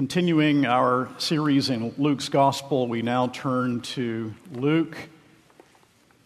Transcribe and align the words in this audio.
Continuing 0.00 0.64
our 0.64 1.10
series 1.18 1.68
in 1.68 1.94
Luke's 1.98 2.30
Gospel, 2.30 2.88
we 2.88 3.02
now 3.02 3.26
turn 3.26 3.82
to 3.82 4.32
Luke 4.50 4.96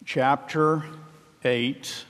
chapter 0.05 0.85
8. 1.43 2.05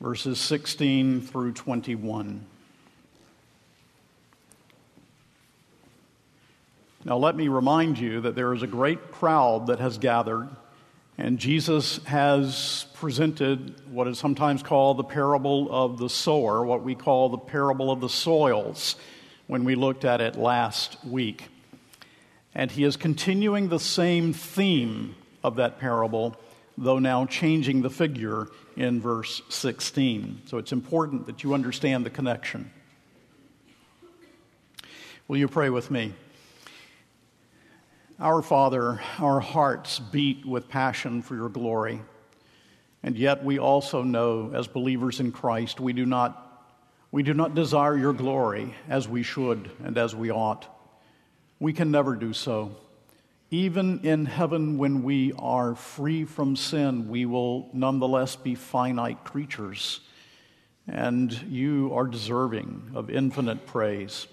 Verses 0.00 0.40
16 0.40 1.20
through 1.20 1.52
21. 1.52 2.46
Now, 7.04 7.18
let 7.18 7.36
me 7.36 7.48
remind 7.48 7.98
you 7.98 8.22
that 8.22 8.34
there 8.34 8.54
is 8.54 8.62
a 8.62 8.66
great 8.66 9.12
crowd 9.12 9.66
that 9.66 9.80
has 9.80 9.98
gathered 9.98 10.48
and 11.20 11.38
Jesus 11.38 12.02
has 12.04 12.86
presented 12.94 13.92
what 13.92 14.08
is 14.08 14.18
sometimes 14.18 14.62
called 14.62 14.96
the 14.96 15.04
parable 15.04 15.68
of 15.70 15.98
the 15.98 16.08
sower, 16.08 16.64
what 16.64 16.82
we 16.82 16.94
call 16.94 17.28
the 17.28 17.36
parable 17.36 17.90
of 17.90 18.00
the 18.00 18.08
soils, 18.08 18.96
when 19.46 19.64
we 19.64 19.74
looked 19.74 20.06
at 20.06 20.22
it 20.22 20.36
last 20.36 20.96
week. 21.04 21.48
And 22.54 22.70
he 22.70 22.84
is 22.84 22.96
continuing 22.96 23.68
the 23.68 23.78
same 23.78 24.32
theme 24.32 25.14
of 25.44 25.56
that 25.56 25.78
parable, 25.78 26.36
though 26.78 26.98
now 26.98 27.26
changing 27.26 27.82
the 27.82 27.90
figure 27.90 28.48
in 28.74 29.02
verse 29.02 29.42
16. 29.50 30.40
So 30.46 30.56
it's 30.56 30.72
important 30.72 31.26
that 31.26 31.44
you 31.44 31.52
understand 31.52 32.06
the 32.06 32.10
connection. 32.10 32.70
Will 35.28 35.36
you 35.36 35.48
pray 35.48 35.68
with 35.68 35.90
me? 35.90 36.14
Our 38.22 38.42
Father, 38.42 39.00
our 39.18 39.40
hearts 39.40 39.98
beat 39.98 40.44
with 40.44 40.68
passion 40.68 41.22
for 41.22 41.34
your 41.34 41.48
glory. 41.48 42.02
And 43.02 43.16
yet 43.16 43.42
we 43.42 43.58
also 43.58 44.02
know, 44.02 44.50
as 44.52 44.66
believers 44.66 45.20
in 45.20 45.32
Christ, 45.32 45.80
we 45.80 45.94
do 45.94 46.04
not, 46.04 46.66
we 47.10 47.22
do 47.22 47.32
not 47.32 47.54
desire 47.54 47.96
your 47.96 48.12
glory 48.12 48.74
as 48.90 49.08
we 49.08 49.22
should 49.22 49.70
and 49.82 49.96
as 49.96 50.14
we 50.14 50.30
ought. 50.30 50.68
We 51.60 51.72
can 51.72 51.90
never 51.90 52.14
do 52.14 52.34
so. 52.34 52.76
Even 53.50 54.00
in 54.00 54.26
heaven, 54.26 54.76
when 54.76 55.02
we 55.02 55.32
are 55.38 55.74
free 55.74 56.26
from 56.26 56.56
sin, 56.56 57.08
we 57.08 57.24
will 57.24 57.70
nonetheless 57.72 58.36
be 58.36 58.54
finite 58.54 59.24
creatures. 59.24 60.00
And 60.86 61.32
you 61.48 61.90
are 61.94 62.06
deserving 62.06 62.90
of 62.94 63.08
infinite 63.08 63.64
praise. 63.64 64.26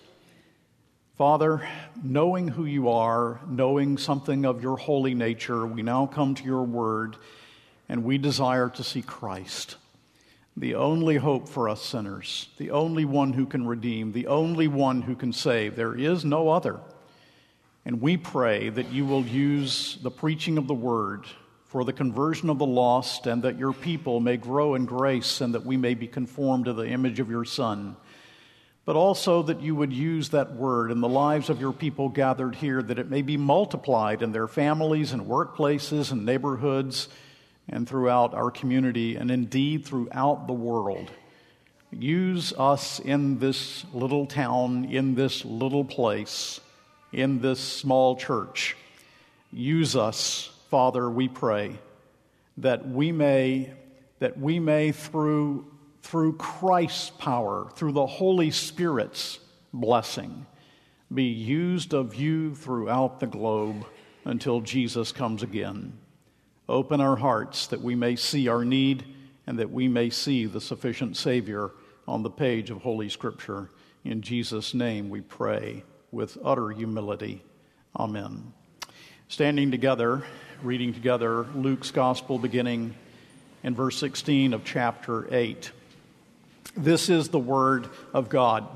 Father, 1.18 1.68
knowing 2.04 2.48
who 2.48 2.66
you 2.66 2.90
are, 2.90 3.40
knowing 3.50 3.98
something 3.98 4.46
of 4.46 4.62
your 4.62 4.78
holy 4.78 5.16
nature, 5.16 5.66
we 5.66 5.82
now 5.82 6.06
come 6.06 6.36
to 6.36 6.44
your 6.44 6.62
word 6.62 7.18
and 7.90 8.04
we 8.04 8.20
desire 8.20 8.70
to 8.70 8.84
see 8.84 9.02
Christ, 9.02 9.78
the 10.56 10.76
only 10.76 11.16
hope 11.16 11.50
for 11.50 11.70
us 11.70 11.82
sinners, 11.82 12.50
the 12.60 12.70
only 12.70 13.04
one 13.04 13.34
who 13.34 13.48
can 13.48 13.66
redeem, 13.66 14.12
the 14.12 14.28
only 14.28 14.68
one 14.68 15.02
who 15.02 15.16
can 15.16 15.34
save. 15.34 15.76
There 15.76 15.96
is 15.96 16.24
no 16.24 16.50
other. 16.50 16.80
And 17.84 18.00
we 18.00 18.16
pray 18.18 18.70
that 18.70 18.92
you 18.92 19.04
will 19.04 19.24
use 19.24 19.98
the 20.04 20.12
preaching 20.12 20.60
of 20.60 20.68
the 20.68 20.76
word 20.76 21.26
for 21.66 21.84
the 21.84 21.94
conversion 21.94 22.48
of 22.52 22.60
the 22.60 22.66
lost 22.68 23.26
and 23.26 23.42
that 23.42 23.58
your 23.58 23.74
people 23.74 24.20
may 24.20 24.38
grow 24.38 24.76
in 24.76 24.86
grace 24.86 25.42
and 25.42 25.56
that 25.56 25.66
we 25.66 25.78
may 25.78 25.96
be 25.96 26.06
conformed 26.06 26.66
to 26.66 26.74
the 26.74 26.88
image 26.88 27.20
of 27.20 27.32
your 27.32 27.46
Son 27.46 27.96
but 28.88 28.96
also 28.96 29.44
that 29.44 29.62
you 29.62 29.76
would 29.76 29.92
use 29.92 30.30
that 30.30 30.54
word 30.54 30.92
in 30.92 31.02
the 31.02 31.10
lives 31.10 31.50
of 31.50 31.60
your 31.60 31.74
people 31.74 32.08
gathered 32.08 32.56
here, 32.56 32.82
that 32.82 32.98
it 32.98 33.10
may 33.10 33.22
be 33.22 33.36
multiplied 33.36 34.22
in 34.22 34.32
their 34.32 34.48
families 34.48 35.12
and 35.12 35.24
workplaces 35.24 36.14
and 36.14 36.26
neighborhoods 36.26 37.10
and 37.68 37.86
throughout 37.86 38.34
our 38.34 38.50
community 38.50 39.18
and 39.18 39.30
indeed 39.30 39.86
throughout 39.86 40.48
the 40.48 40.54
world. 40.54 41.12
Use 41.92 42.54
us 42.54 43.00
in 43.00 43.40
this 43.40 43.84
little 43.94 44.26
town, 44.26 44.86
in 44.86 45.16
this 45.16 45.44
little 45.44 45.84
place, 45.84 46.62
in 47.12 47.42
this 47.42 47.60
small 47.60 48.16
church. 48.16 48.78
Use 49.52 49.98
us, 49.98 50.50
Father, 50.70 51.10
we 51.10 51.28
pray, 51.28 51.78
that 52.56 52.88
we 52.88 53.12
may, 53.12 53.70
that 54.20 54.40
we 54.40 54.62
may 54.62 54.94
through 54.94 55.66
through 56.08 56.32
Christ's 56.38 57.10
power, 57.10 57.68
through 57.76 57.92
the 57.92 58.06
Holy 58.06 58.50
Spirit's 58.50 59.40
blessing, 59.74 60.46
be 61.14 61.26
used 61.26 61.94
of 61.94 62.16
you 62.16 62.56
throughout 62.56 63.20
the 63.20 63.28
globe 63.28 63.86
until 64.24 64.62
Jesus 64.62 65.12
comes 65.12 65.44
again. 65.44 65.92
Open 66.70 67.02
our 67.02 67.18
hearts 67.18 67.68
that 67.68 67.82
we 67.82 67.94
may 67.94 68.16
see 68.16 68.48
our 68.48 68.64
need 68.64 69.04
and 69.48 69.60
that 69.60 69.70
we 69.70 69.90
may 69.90 70.10
see 70.10 70.46
the 70.46 70.62
sufficient 70.62 71.18
Savior 71.18 71.72
on 72.08 72.24
the 72.24 72.30
page 72.30 72.70
of 72.70 72.78
Holy 72.78 73.10
Scripture. 73.10 73.70
In 74.06 74.22
Jesus' 74.22 74.74
name 74.74 75.10
we 75.10 75.20
pray 75.20 75.84
with 76.12 76.38
utter 76.42 76.70
humility. 76.70 77.44
Amen. 77.98 78.54
Standing 79.28 79.72
together, 79.72 80.24
reading 80.64 80.94
together 80.94 81.44
Luke's 81.54 81.92
Gospel 81.92 82.40
beginning 82.40 82.96
in 83.62 83.76
verse 83.76 83.98
16 83.98 84.54
of 84.54 84.64
chapter 84.64 85.28
8. 85.34 85.72
This 86.78 87.10
is 87.10 87.30
the 87.30 87.40
Word 87.40 87.90
of 88.14 88.30
God. 88.30 88.68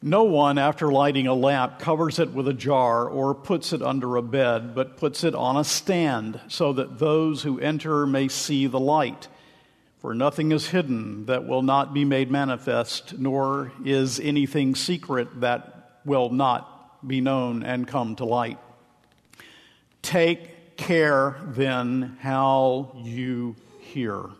No 0.00 0.24
one, 0.24 0.58
after 0.58 0.90
lighting 0.90 1.26
a 1.26 1.34
lamp, 1.34 1.78
covers 1.78 2.18
it 2.18 2.32
with 2.32 2.48
a 2.48 2.54
jar 2.54 3.06
or 3.06 3.34
puts 3.34 3.72
it 3.72 3.82
under 3.82 4.16
a 4.16 4.22
bed, 4.22 4.74
but 4.74 4.96
puts 4.96 5.22
it 5.22 5.34
on 5.34 5.56
a 5.56 5.62
stand 5.62 6.40
so 6.48 6.72
that 6.72 6.98
those 6.98 7.42
who 7.42 7.60
enter 7.60 8.06
may 8.06 8.28
see 8.28 8.66
the 8.66 8.80
light. 8.80 9.28
For 9.98 10.14
nothing 10.14 10.50
is 10.50 10.70
hidden 10.70 11.26
that 11.26 11.46
will 11.46 11.62
not 11.62 11.94
be 11.94 12.04
made 12.04 12.30
manifest, 12.30 13.18
nor 13.18 13.70
is 13.84 14.18
anything 14.18 14.74
secret 14.74 15.42
that 15.42 16.00
will 16.04 16.30
not 16.30 17.06
be 17.06 17.20
known 17.20 17.62
and 17.62 17.86
come 17.86 18.16
to 18.16 18.24
light. 18.24 18.58
Take 20.00 20.76
care 20.76 21.36
then 21.46 22.16
how 22.20 22.96
you 23.04 23.54
hear. 23.80 24.30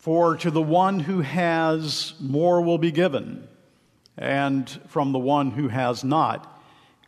For 0.00 0.34
to 0.38 0.50
the 0.50 0.62
one 0.62 1.00
who 1.00 1.20
has, 1.20 2.14
more 2.18 2.62
will 2.62 2.78
be 2.78 2.90
given, 2.90 3.46
and 4.16 4.68
from 4.88 5.12
the 5.12 5.18
one 5.18 5.50
who 5.50 5.68
has 5.68 6.02
not, 6.02 6.58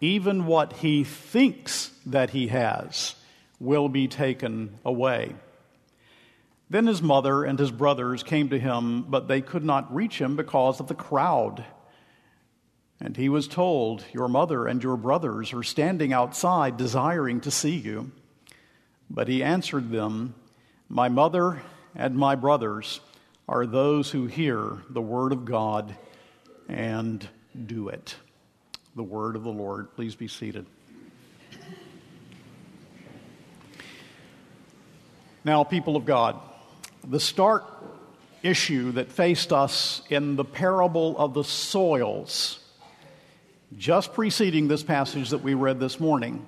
even 0.03 0.45
what 0.45 0.75
he 0.75 1.03
thinks 1.03 1.91
that 2.05 2.31
he 2.31 2.49
has 2.49 3.15
will 3.59 3.89
be 3.89 4.09
taken 4.09 4.79
away. 4.85 5.35
Then 6.69 6.87
his 6.87 7.01
mother 7.01 7.45
and 7.45 7.59
his 7.59 7.71
brothers 7.71 8.23
came 8.23 8.51
to 8.51 8.59
him, 8.59 9.05
but 9.05 9.27
they 9.27 9.41
could 9.41 9.65
not 9.65 9.95
reach 9.95 10.21
him 10.21 10.37
because 10.37 10.79
of 10.79 10.89
the 10.89 10.95
crowd. 10.95 11.65
And 13.01 13.17
he 13.17 13.31
was 13.31 13.49
told, 13.49 14.05
Your 14.13 14.29
mother 14.29 14.67
and 14.67 14.83
your 14.83 14.99
brothers 14.99 15.55
are 15.55 15.63
standing 15.63 16.13
outside 16.13 16.77
desiring 16.77 17.41
to 17.41 17.51
see 17.51 17.77
you. 17.77 18.13
But 19.09 19.29
he 19.29 19.43
answered 19.43 19.91
them, 19.91 20.35
My 20.91 21.09
mother 21.09 21.63
and 21.95 22.17
my 22.17 22.35
brothers 22.35 23.01
are 23.49 23.67
those 23.67 24.11
who 24.11 24.27
hear 24.27 24.83
the 24.89 25.03
word 25.03 25.33
of 25.33 25.45
God 25.45 25.95
and 26.69 27.27
do 27.67 27.89
it. 27.89 28.15
The 28.97 29.03
word 29.03 29.37
of 29.37 29.43
the 29.43 29.51
Lord. 29.51 29.95
Please 29.95 30.15
be 30.15 30.29
seated. 30.29 30.67
Now, 35.45 35.65
people 35.65 35.97
of 35.97 36.05
God, 36.05 36.39
the 37.03 37.19
stark 37.19 37.65
issue 38.43 38.93
that 38.93 39.11
faced 39.11 39.53
us 39.53 40.03
in 40.09 40.37
the 40.37 40.45
parable 40.45 41.19
of 41.19 41.35
the 41.35 41.43
soils, 41.43 42.61
just 43.77 44.13
preceding 44.13 44.69
this 44.69 44.83
passage 44.83 45.31
that 45.31 45.43
we 45.43 45.55
read 45.55 45.81
this 45.81 45.99
morning, 45.99 46.47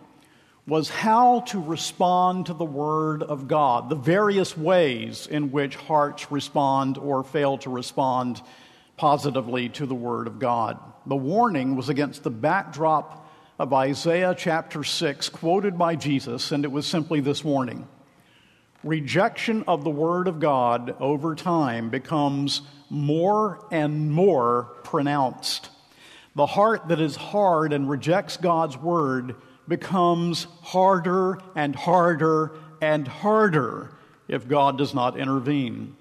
was 0.66 0.88
how 0.88 1.40
to 1.40 1.61
respond 1.61 2.46
to 2.46 2.55
the 2.55 2.64
Word 2.64 3.22
of 3.22 3.49
God, 3.49 3.90
the 3.90 3.96
various 3.96 4.56
ways 4.56 5.26
in 5.26 5.52
which 5.52 5.76
hearts 5.76 6.32
respond 6.32 6.96
or 6.96 7.22
fail 7.22 7.58
to 7.58 7.70
respond 7.70 8.40
positively 8.96 9.69
to 9.70 9.84
the 9.84 9.94
Word 9.94 10.26
of 10.26 10.38
God. 10.38 10.78
The 11.06 11.16
warning 11.16 11.76
was 11.76 11.90
against 11.90 12.22
the 12.22 12.31
backdrop 12.31 13.28
of 13.58 13.75
Isaiah 13.75 14.34
chapter 14.37 14.82
6, 14.82 15.28
quoted 15.28 15.76
by 15.76 15.96
Jesus, 15.96 16.50
and 16.50 16.64
it 16.64 16.72
was 16.72 16.87
simply 16.87 17.20
this 17.20 17.44
warning 17.44 17.87
Rejection 18.82 19.64
of 19.66 19.84
the 19.84 19.90
Word 19.90 20.28
of 20.28 20.40
God 20.40 20.96
over 20.99 21.34
time 21.34 21.90
becomes 21.90 22.62
more 22.88 23.66
and 23.70 24.11
more 24.11 24.64
pronounced. 24.82 25.69
The 26.37 26.46
heart 26.46 26.88
that 26.88 27.00
is 27.00 27.16
hard 27.16 27.72
and 27.72 27.88
rejects 27.88 28.38
God's 28.38 28.76
Word 28.76 29.37
becomes 29.69 30.46
harder 30.62 31.38
and 31.55 31.75
harder 31.75 32.52
and 32.81 33.06
harder 33.06 33.90
if 34.28 34.49
God 34.49 34.78
does 34.78 34.94
not 34.94 35.19
intervene. 35.19 35.96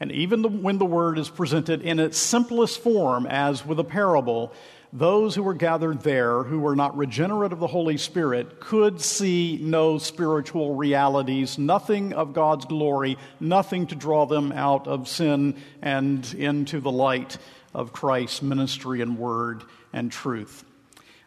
And 0.00 0.12
even 0.12 0.42
the, 0.42 0.48
when 0.48 0.78
the 0.78 0.84
word 0.84 1.18
is 1.18 1.28
presented 1.28 1.82
in 1.82 1.98
its 1.98 2.18
simplest 2.18 2.80
form, 2.80 3.26
as 3.26 3.66
with 3.66 3.80
a 3.80 3.84
parable, 3.84 4.52
those 4.92 5.34
who 5.34 5.42
were 5.42 5.54
gathered 5.54 6.00
there 6.00 6.42
who 6.44 6.60
were 6.60 6.76
not 6.76 6.96
regenerate 6.96 7.52
of 7.52 7.58
the 7.58 7.66
Holy 7.66 7.98
Spirit 7.98 8.60
could 8.60 9.00
see 9.00 9.58
no 9.60 9.98
spiritual 9.98 10.76
realities, 10.76 11.58
nothing 11.58 12.14
of 12.14 12.32
God's 12.32 12.64
glory, 12.64 13.18
nothing 13.38 13.86
to 13.88 13.94
draw 13.94 14.24
them 14.24 14.52
out 14.52 14.86
of 14.86 15.08
sin 15.08 15.56
and 15.82 16.32
into 16.34 16.80
the 16.80 16.92
light 16.92 17.36
of 17.74 17.92
Christ's 17.92 18.40
ministry 18.40 19.02
and 19.02 19.18
word 19.18 19.62
and 19.92 20.10
truth. 20.10 20.64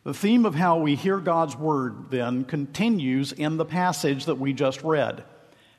The 0.03 0.13
theme 0.15 0.48
of 0.48 0.56
how 0.56 0.80
we 0.80 0.95
hear 0.95 1.19
God's 1.19 1.56
word 1.56 2.09
then 2.09 2.44
continues 2.44 3.33
in 3.33 3.57
the 3.57 3.65
passage 3.65 4.25
that 4.25 4.39
we 4.39 4.51
just 4.51 4.81
read. 4.81 5.24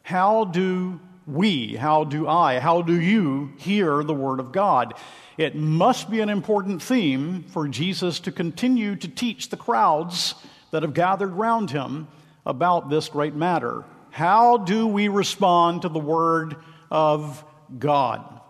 How 0.05 0.45
do 0.45 1.01
we, 1.27 1.75
how 1.75 2.05
do 2.05 2.29
I, 2.29 2.61
how 2.61 2.83
do 2.83 3.01
you 3.01 3.53
hear 3.59 4.05
the 4.05 4.15
word 4.15 4.39
of 4.39 4.53
God? 4.53 4.95
It 5.37 5.57
must 5.57 6.09
be 6.09 6.21
an 6.21 6.29
important 6.29 6.83
theme 6.83 7.43
for 7.49 7.67
Jesus 7.67 8.21
to 8.21 8.31
continue 8.31 8.95
to 8.95 9.09
teach 9.09 9.49
the 9.49 9.57
crowds 9.57 10.37
that 10.71 10.83
have 10.83 10.95
gathered 10.95 11.33
round 11.33 11.73
him 11.73 12.07
about 12.47 12.91
this 12.91 13.09
great 13.09 13.35
matter. 13.35 13.85
How 14.11 14.57
do 14.57 14.87
we 14.87 15.09
respond 15.09 15.83
to 15.83 15.89
the 15.89 15.99
word 15.99 16.57
of 16.93 17.45
God? 17.77 18.42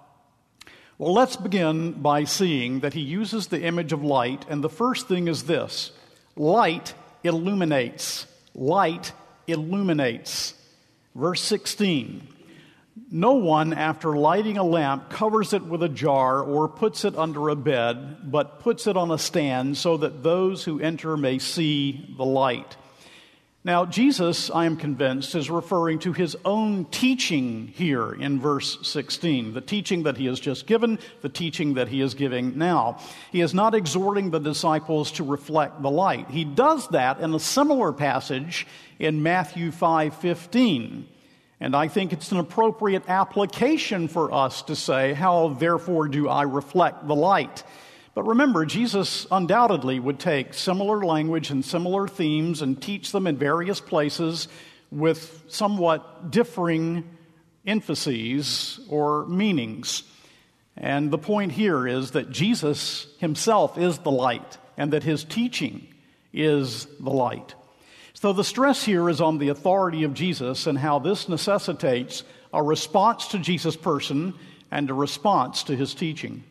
Well, 1.03 1.15
let's 1.15 1.35
begin 1.35 2.01
by 2.01 2.23
seeing 2.23 2.79
that 2.79 2.95
he 2.95 3.01
uses 3.01 3.49
the 3.49 3.61
image 3.61 3.93
of 3.93 4.05
light, 4.05 4.47
and 4.49 4.63
the 4.63 4.69
first 4.69 5.09
thing 5.09 5.27
is 5.27 5.43
this 5.43 5.91
light 6.37 6.95
illuminates. 7.25 8.29
Light 8.55 9.11
illuminates. 9.49 10.55
Verse 11.17 11.41
16 11.41 12.29
no 13.11 13.33
one, 13.33 13.73
after 13.73 14.17
lighting 14.17 14.59
a 14.59 14.63
lamp, 14.63 15.11
covers 15.11 15.53
it 15.53 15.65
with 15.65 15.83
a 15.83 15.89
jar 15.89 16.41
or 16.41 16.69
puts 16.69 17.05
it 17.05 17.17
under 17.17 17.49
a 17.49 17.57
bed, 17.57 18.31
but 18.31 18.61
puts 18.61 18.87
it 18.87 18.97
on 18.97 19.11
a 19.11 19.19
stand 19.19 19.77
so 19.77 19.97
that 19.97 20.23
those 20.23 20.63
who 20.63 20.79
enter 20.79 21.17
may 21.17 21.41
see 21.41 22.15
the 22.17 22.25
light. 22.25 22.77
Now, 23.65 23.85
Jesus, 23.85 24.51
I 24.51 24.65
am 24.67 24.77
convinced, 24.77 25.37
is 25.37 25.49
referring 25.49 26.01
to 26.01 26.13
his 26.13 26.37
own 26.45 26.85
teaching 26.87 27.69
here 27.69 28.13
in 28.13 28.41
verse 28.41 28.77
16, 28.83 29.55
the 29.55 29.61
teaching 29.61 30.03
that 30.03 30.17
he 30.17 30.27
has 30.27 30.41
just 30.41 30.67
given, 30.67 30.99
the 31.21 31.29
teaching 31.29 31.75
that 31.75 31.87
he 31.87 32.01
is 32.01 32.15
giving 32.15 32.59
now. 32.59 32.99
He 33.31 33.41
is 33.41 33.55
not 33.55 33.77
exhorting 33.77 34.31
the 34.31 34.41
disciples 34.41 35.13
to 35.13 35.23
reflect 35.23 35.81
the 35.81 35.93
light. 35.93 36.29
He 36.29 36.45
does 36.45 36.89
that 36.89 37.21
in 37.21 37.33
a 37.35 37.39
similar 37.39 37.93
passage 37.93 38.67
in 38.99 39.23
Matthew 39.23 39.71
5 39.71 40.17
15. 40.17 41.09
And 41.61 41.77
I 41.77 41.87
think 41.87 42.13
it's 42.13 42.33
an 42.33 42.39
appropriate 42.39 43.09
application 43.09 44.09
for 44.09 44.35
us 44.35 44.63
to 44.63 44.75
say, 44.75 45.13
How 45.13 45.51
therefore 45.51 46.09
do 46.09 46.29
I 46.29 46.43
reflect 46.43 47.07
the 47.07 47.15
light? 47.15 47.63
But 48.15 48.25
remember, 48.25 48.67
Jesus 48.67 49.27
undoubtedly 49.31 49.99
would 49.99 50.19
take 50.19 50.53
similar 50.53 51.05
language 51.05 51.51
and 51.51 51.65
similar 51.65 52.07
themes 52.07 52.61
and 52.61 52.81
teach 52.81 53.11
them 53.11 53.27
in 53.27 53.37
various 53.37 53.81
places 53.81 54.49
with 54.91 55.45
somewhat 55.49 56.31
differing 56.31 57.05
emphases 57.67 58.81
or 58.91 59.27
meanings. 59.27 60.03
And 60.77 61.11
the 61.11 61.19
point 61.19 61.53
here 61.53 61.87
is 61.87 62.11
that 62.11 62.31
Jesus 62.31 63.07
himself 63.19 63.79
is 63.79 63.99
the 63.99 64.11
light 64.11 64.59
and 64.77 64.93
that 64.93 65.03
his 65.03 65.25
teaching 65.25 65.87
is 66.33 66.87
the 67.01 67.11
light. 67.11 67.55
So 68.15 68.33
the 68.33 68.45
stress 68.45 68.85
here 68.85 69.09
is 69.09 69.21
on 69.21 69.39
the 69.39 69.49
authority 69.49 70.05
of 70.05 70.15
Jesus 70.15 70.67
and 70.67 70.79
how 70.79 70.99
this 70.99 71.29
necessitates 71.29 72.25
a 72.53 72.63
response 72.63 73.29
to 73.29 73.39
Jesus' 73.39 73.77
person 73.77 74.35
and 74.71 74.91
a 74.91 74.95
response 74.95 75.63
to 75.65 75.77
his 75.77 75.95
teaching. 75.95 76.45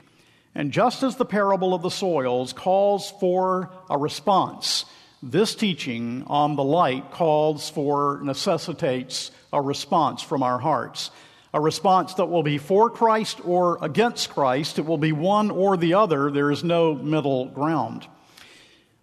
And 0.54 0.72
just 0.72 1.04
as 1.04 1.16
the 1.16 1.26
parable 1.26 1.74
of 1.74 1.82
the 1.82 1.92
soils 1.92 2.54
calls 2.54 3.12
for 3.20 3.72
a 3.90 3.98
response, 3.98 4.86
this 5.24 5.56
teaching 5.56 6.24
on 6.28 6.56
the 6.56 6.64
light 6.64 7.12
calls 7.12 7.70
for, 7.70 8.20
necessitates 8.24 9.32
a 9.54 9.62
response 9.62 10.22
from 10.22 10.44
our 10.44 10.60
hearts. 10.60 11.12
A 11.54 11.60
response 11.60 12.14
that 12.16 12.28
will 12.28 12.44
be 12.44 12.58
for 12.58 12.90
Christ 12.90 13.40
or 13.44 13.78
against 13.82 14.30
Christ. 14.30 14.80
It 14.80 14.86
will 14.86 14.98
be 14.98 15.12
one 15.12 15.52
or 15.52 15.78
the 15.78 15.94
other. 15.96 16.32
There 16.32 16.50
is 16.50 16.64
no 16.64 16.96
middle 16.96 17.46
ground. 17.48 18.08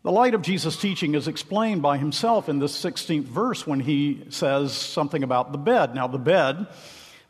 The 0.02 0.12
light 0.12 0.34
of 0.34 0.42
Jesus' 0.42 0.80
teaching 0.80 1.14
is 1.14 1.28
explained 1.28 1.82
by 1.82 1.98
himself 1.98 2.48
in 2.48 2.58
this 2.58 2.82
16th 2.82 3.24
verse 3.24 3.66
when 3.66 3.80
he 3.80 4.24
says 4.30 4.72
something 4.72 5.22
about 5.22 5.52
the 5.52 5.58
bed. 5.58 5.94
Now, 5.94 6.06
the 6.06 6.18
bed 6.18 6.66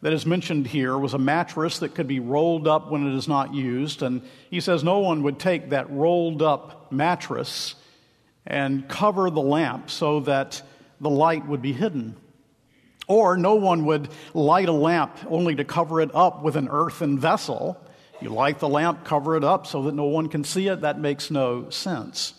that 0.00 0.12
is 0.12 0.24
mentioned 0.24 0.66
here 0.66 0.96
was 0.96 1.14
a 1.14 1.18
mattress 1.18 1.80
that 1.80 1.94
could 1.94 2.06
be 2.06 2.20
rolled 2.20 2.68
up 2.68 2.90
when 2.90 3.06
it 3.06 3.16
is 3.16 3.26
not 3.26 3.52
used. 3.52 4.02
And 4.02 4.22
he 4.50 4.60
says 4.60 4.84
no 4.84 5.00
one 5.00 5.22
would 5.24 5.38
take 5.38 5.70
that 5.70 5.90
rolled 5.90 6.40
up 6.40 6.92
mattress 6.92 7.74
and 8.46 8.88
cover 8.88 9.28
the 9.30 9.42
lamp 9.42 9.90
so 9.90 10.20
that 10.20 10.62
the 11.00 11.10
light 11.10 11.46
would 11.46 11.62
be 11.62 11.72
hidden. 11.72 12.16
Or 13.08 13.36
no 13.36 13.54
one 13.54 13.86
would 13.86 14.08
light 14.34 14.68
a 14.68 14.72
lamp 14.72 15.16
only 15.28 15.54
to 15.56 15.64
cover 15.64 16.00
it 16.00 16.14
up 16.14 16.42
with 16.42 16.56
an 16.56 16.68
earthen 16.70 17.18
vessel. 17.18 17.82
You 18.20 18.30
light 18.30 18.58
the 18.58 18.68
lamp, 18.68 19.04
cover 19.04 19.36
it 19.36 19.44
up 19.44 19.66
so 19.66 19.82
that 19.84 19.94
no 19.94 20.04
one 20.04 20.28
can 20.28 20.44
see 20.44 20.68
it. 20.68 20.82
That 20.82 21.00
makes 21.00 21.30
no 21.30 21.70
sense. 21.70 22.34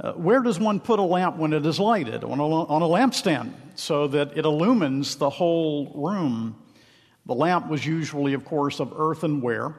Uh, 0.00 0.12
where 0.12 0.40
does 0.40 0.58
one 0.58 0.80
put 0.80 0.98
a 0.98 1.02
lamp 1.02 1.36
when 1.36 1.52
it 1.52 1.66
is 1.66 1.78
lighted? 1.78 2.24
On 2.24 2.40
a, 2.40 2.44
on 2.44 2.80
a 2.80 2.86
lampstand, 2.86 3.52
so 3.74 4.08
that 4.08 4.36
it 4.36 4.46
illumines 4.46 5.16
the 5.16 5.28
whole 5.28 5.92
room. 5.94 6.56
The 7.26 7.34
lamp 7.34 7.68
was 7.68 7.84
usually, 7.84 8.32
of 8.32 8.46
course, 8.46 8.80
of 8.80 8.94
earthenware. 8.96 9.74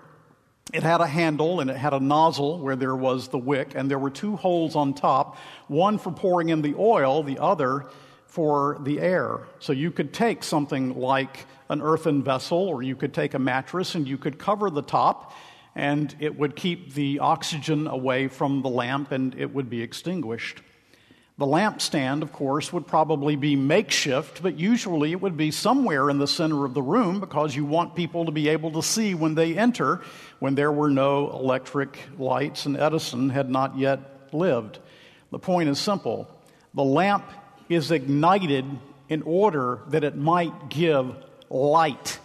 It 0.72 0.84
had 0.84 1.02
a 1.02 1.08
handle 1.08 1.60
and 1.60 1.72
it 1.72 1.76
had 1.76 1.94
a 1.94 2.00
nozzle 2.00 2.60
where 2.60 2.76
there 2.76 2.96
was 2.96 3.30
the 3.30 3.40
wick, 3.40 3.74
and 3.76 3.90
there 3.90 3.98
were 3.98 4.12
two 4.12 4.36
holes 4.36 4.76
on 4.76 4.94
top 4.94 5.38
one 5.68 5.98
for 5.98 6.12
pouring 6.12 6.50
in 6.50 6.62
the 6.62 6.76
oil, 6.78 7.24
the 7.24 7.40
other 7.40 7.88
for 8.26 8.78
the 8.82 9.00
air. 9.00 9.40
So 9.60 9.74
you 9.74 9.90
could 9.90 10.14
take 10.14 10.44
something 10.44 10.98
like 10.98 11.48
an 11.68 11.82
earthen 11.82 12.22
vessel, 12.24 12.60
or 12.60 12.84
you 12.84 12.96
could 12.96 13.14
take 13.14 13.34
a 13.34 13.40
mattress 13.40 13.96
and 13.96 14.08
you 14.08 14.20
could 14.20 14.38
cover 14.38 14.70
the 14.70 14.84
top 14.84 15.34
and 15.76 16.16
it 16.20 16.38
would 16.38 16.56
keep 16.56 16.94
the 16.94 17.20
oxygen 17.20 17.88
away 17.88 18.28
from 18.28 18.62
the 18.62 18.70
lamp 18.70 19.12
and 19.12 19.36
it 19.36 19.54
would 19.54 19.70
be 19.70 19.82
extinguished. 19.82 20.62
The 21.38 21.46
lampstand, 21.48 22.22
of 22.22 22.32
course, 22.32 22.72
would 22.72 22.86
probably 22.86 23.36
be 23.36 23.56
makeshift, 23.56 24.44
but 24.44 24.60
usually 24.60 25.12
it 25.12 25.22
would 25.22 25.38
be 25.38 25.50
somewhere 25.50 26.10
in 26.10 26.20
the 26.20 26.28
center 26.28 26.66
of 26.66 26.74
the 26.74 26.84
room 26.84 27.20
because 27.20 27.56
you 27.56 27.66
want 27.66 27.96
people 27.96 28.26
to 28.26 28.32
be 28.32 28.50
able 28.50 28.72
to 28.74 28.84
see 28.84 29.16
when 29.16 29.34
they 29.34 29.58
enter 29.58 30.02
when 30.40 30.56
there 30.56 30.72
were 30.72 30.92
no 30.92 31.32
electric 31.32 31.98
lights 32.20 32.66
and 32.66 32.78
Edison 32.78 33.30
had 33.30 33.50
not 33.50 33.78
yet 33.78 34.00
lived. 34.34 34.80
The 35.32 35.40
point 35.40 35.70
is 35.70 35.80
simple 35.80 36.28
the 36.74 36.84
lamp 36.84 37.26
is 37.70 37.92
ignited 37.92 38.66
in 39.10 39.24
order 39.24 39.80
that 39.88 40.04
it 40.04 40.16
might 40.16 40.70
give 40.70 41.16
light. 41.50 42.20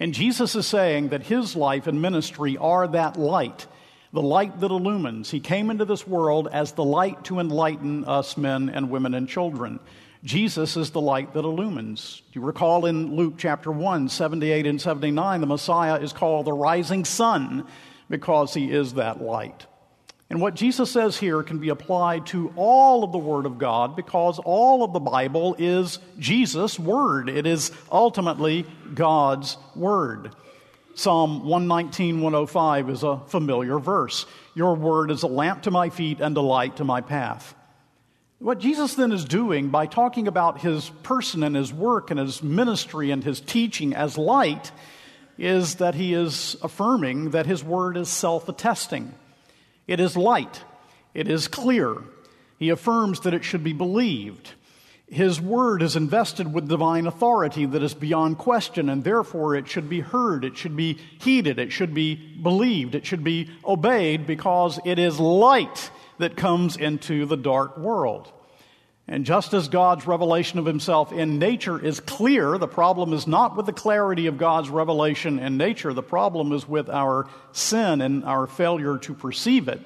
And 0.00 0.14
Jesus 0.14 0.56
is 0.56 0.66
saying 0.66 1.10
that 1.10 1.24
his 1.24 1.54
life 1.54 1.86
and 1.86 2.00
ministry 2.00 2.56
are 2.56 2.88
that 2.88 3.18
light, 3.18 3.66
the 4.14 4.22
light 4.22 4.58
that 4.60 4.70
illumines. 4.70 5.30
He 5.30 5.40
came 5.40 5.70
into 5.70 5.84
this 5.84 6.06
world 6.06 6.48
as 6.50 6.72
the 6.72 6.84
light 6.84 7.22
to 7.24 7.38
enlighten 7.38 8.06
us 8.06 8.38
men 8.38 8.70
and 8.70 8.90
women 8.90 9.12
and 9.12 9.28
children. 9.28 9.78
Jesus 10.24 10.76
is 10.78 10.90
the 10.90 11.02
light 11.02 11.34
that 11.34 11.44
illumines. 11.44 12.22
You 12.32 12.40
recall 12.40 12.86
in 12.86 13.14
Luke 13.14 13.34
chapter 13.36 13.70
1, 13.70 14.08
78 14.08 14.66
and 14.66 14.80
79, 14.80 15.40
the 15.40 15.46
Messiah 15.46 15.98
is 15.98 16.14
called 16.14 16.46
the 16.46 16.52
rising 16.52 17.04
sun 17.04 17.66
because 18.08 18.54
he 18.54 18.70
is 18.70 18.94
that 18.94 19.22
light. 19.22 19.66
And 20.30 20.40
what 20.40 20.54
Jesus 20.54 20.92
says 20.92 21.18
here 21.18 21.42
can 21.42 21.58
be 21.58 21.70
applied 21.70 22.26
to 22.26 22.52
all 22.54 23.02
of 23.02 23.10
the 23.10 23.18
Word 23.18 23.46
of 23.46 23.58
God 23.58 23.96
because 23.96 24.38
all 24.38 24.84
of 24.84 24.92
the 24.92 25.00
Bible 25.00 25.56
is 25.58 25.98
Jesus' 26.20 26.78
Word. 26.78 27.28
It 27.28 27.46
is 27.46 27.72
ultimately 27.90 28.64
God's 28.94 29.56
Word. 29.74 30.32
Psalm 30.94 31.44
119, 31.44 32.20
105 32.20 32.90
is 32.90 33.02
a 33.02 33.18
familiar 33.26 33.80
verse. 33.80 34.24
Your 34.54 34.76
Word 34.76 35.10
is 35.10 35.24
a 35.24 35.28
lamp 35.28 35.62
to 35.62 35.72
my 35.72 35.90
feet 35.90 36.20
and 36.20 36.36
a 36.36 36.40
light 36.40 36.76
to 36.76 36.84
my 36.84 37.00
path. 37.00 37.54
What 38.38 38.60
Jesus 38.60 38.94
then 38.94 39.10
is 39.10 39.24
doing 39.24 39.70
by 39.70 39.86
talking 39.86 40.28
about 40.28 40.60
his 40.60 40.90
person 41.02 41.42
and 41.42 41.56
his 41.56 41.72
work 41.72 42.12
and 42.12 42.20
his 42.20 42.40
ministry 42.40 43.10
and 43.10 43.22
his 43.24 43.40
teaching 43.40 43.94
as 43.94 44.16
light 44.16 44.70
is 45.38 45.76
that 45.76 45.94
he 45.96 46.14
is 46.14 46.56
affirming 46.62 47.30
that 47.30 47.46
his 47.46 47.64
Word 47.64 47.96
is 47.96 48.08
self 48.08 48.48
attesting. 48.48 49.12
It 49.86 50.00
is 50.00 50.16
light, 50.16 50.64
it 51.14 51.28
is 51.28 51.48
clear. 51.48 51.96
He 52.58 52.68
affirms 52.68 53.20
that 53.20 53.34
it 53.34 53.42
should 53.42 53.64
be 53.64 53.72
believed. 53.72 54.52
His 55.08 55.40
word 55.40 55.82
is 55.82 55.96
invested 55.96 56.52
with 56.52 56.68
divine 56.68 57.06
authority 57.06 57.66
that 57.66 57.82
is 57.82 57.94
beyond 57.94 58.38
question, 58.38 58.88
and 58.88 59.02
therefore 59.02 59.56
it 59.56 59.66
should 59.66 59.88
be 59.88 60.00
heard, 60.00 60.44
it 60.44 60.56
should 60.56 60.76
be 60.76 60.98
heeded, 61.20 61.58
it 61.58 61.72
should 61.72 61.92
be 61.94 62.14
believed, 62.14 62.94
it 62.94 63.04
should 63.04 63.24
be 63.24 63.50
obeyed 63.64 64.24
because 64.26 64.78
it 64.84 65.00
is 65.00 65.18
light 65.18 65.90
that 66.18 66.36
comes 66.36 66.76
into 66.76 67.26
the 67.26 67.36
dark 67.36 67.76
world. 67.76 68.30
And 69.08 69.24
just 69.24 69.54
as 69.54 69.68
God's 69.68 70.06
revelation 70.06 70.58
of 70.58 70.66
himself 70.66 71.12
in 71.12 71.38
nature 71.38 71.84
is 71.84 71.98
clear, 71.98 72.58
the 72.58 72.68
problem 72.68 73.12
is 73.12 73.26
not 73.26 73.56
with 73.56 73.66
the 73.66 73.72
clarity 73.72 74.26
of 74.28 74.38
God's 74.38 74.68
revelation 74.70 75.40
in 75.40 75.56
nature. 75.56 75.92
The 75.92 76.02
problem 76.02 76.52
is 76.52 76.68
with 76.68 76.88
our 76.88 77.28
sin 77.50 78.00
and 78.00 78.24
our 78.24 78.46
failure 78.46 78.98
to 78.98 79.14
perceive 79.14 79.68
it. 79.68 79.80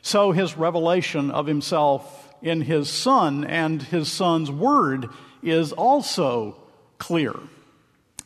so 0.00 0.32
his 0.32 0.56
revelation 0.56 1.30
of 1.30 1.46
himself 1.46 2.24
in 2.42 2.60
his 2.60 2.90
Son 2.90 3.44
and 3.44 3.82
his 3.82 4.10
Son's 4.10 4.50
word 4.50 5.08
is 5.42 5.72
also 5.72 6.56
clear. 6.98 7.34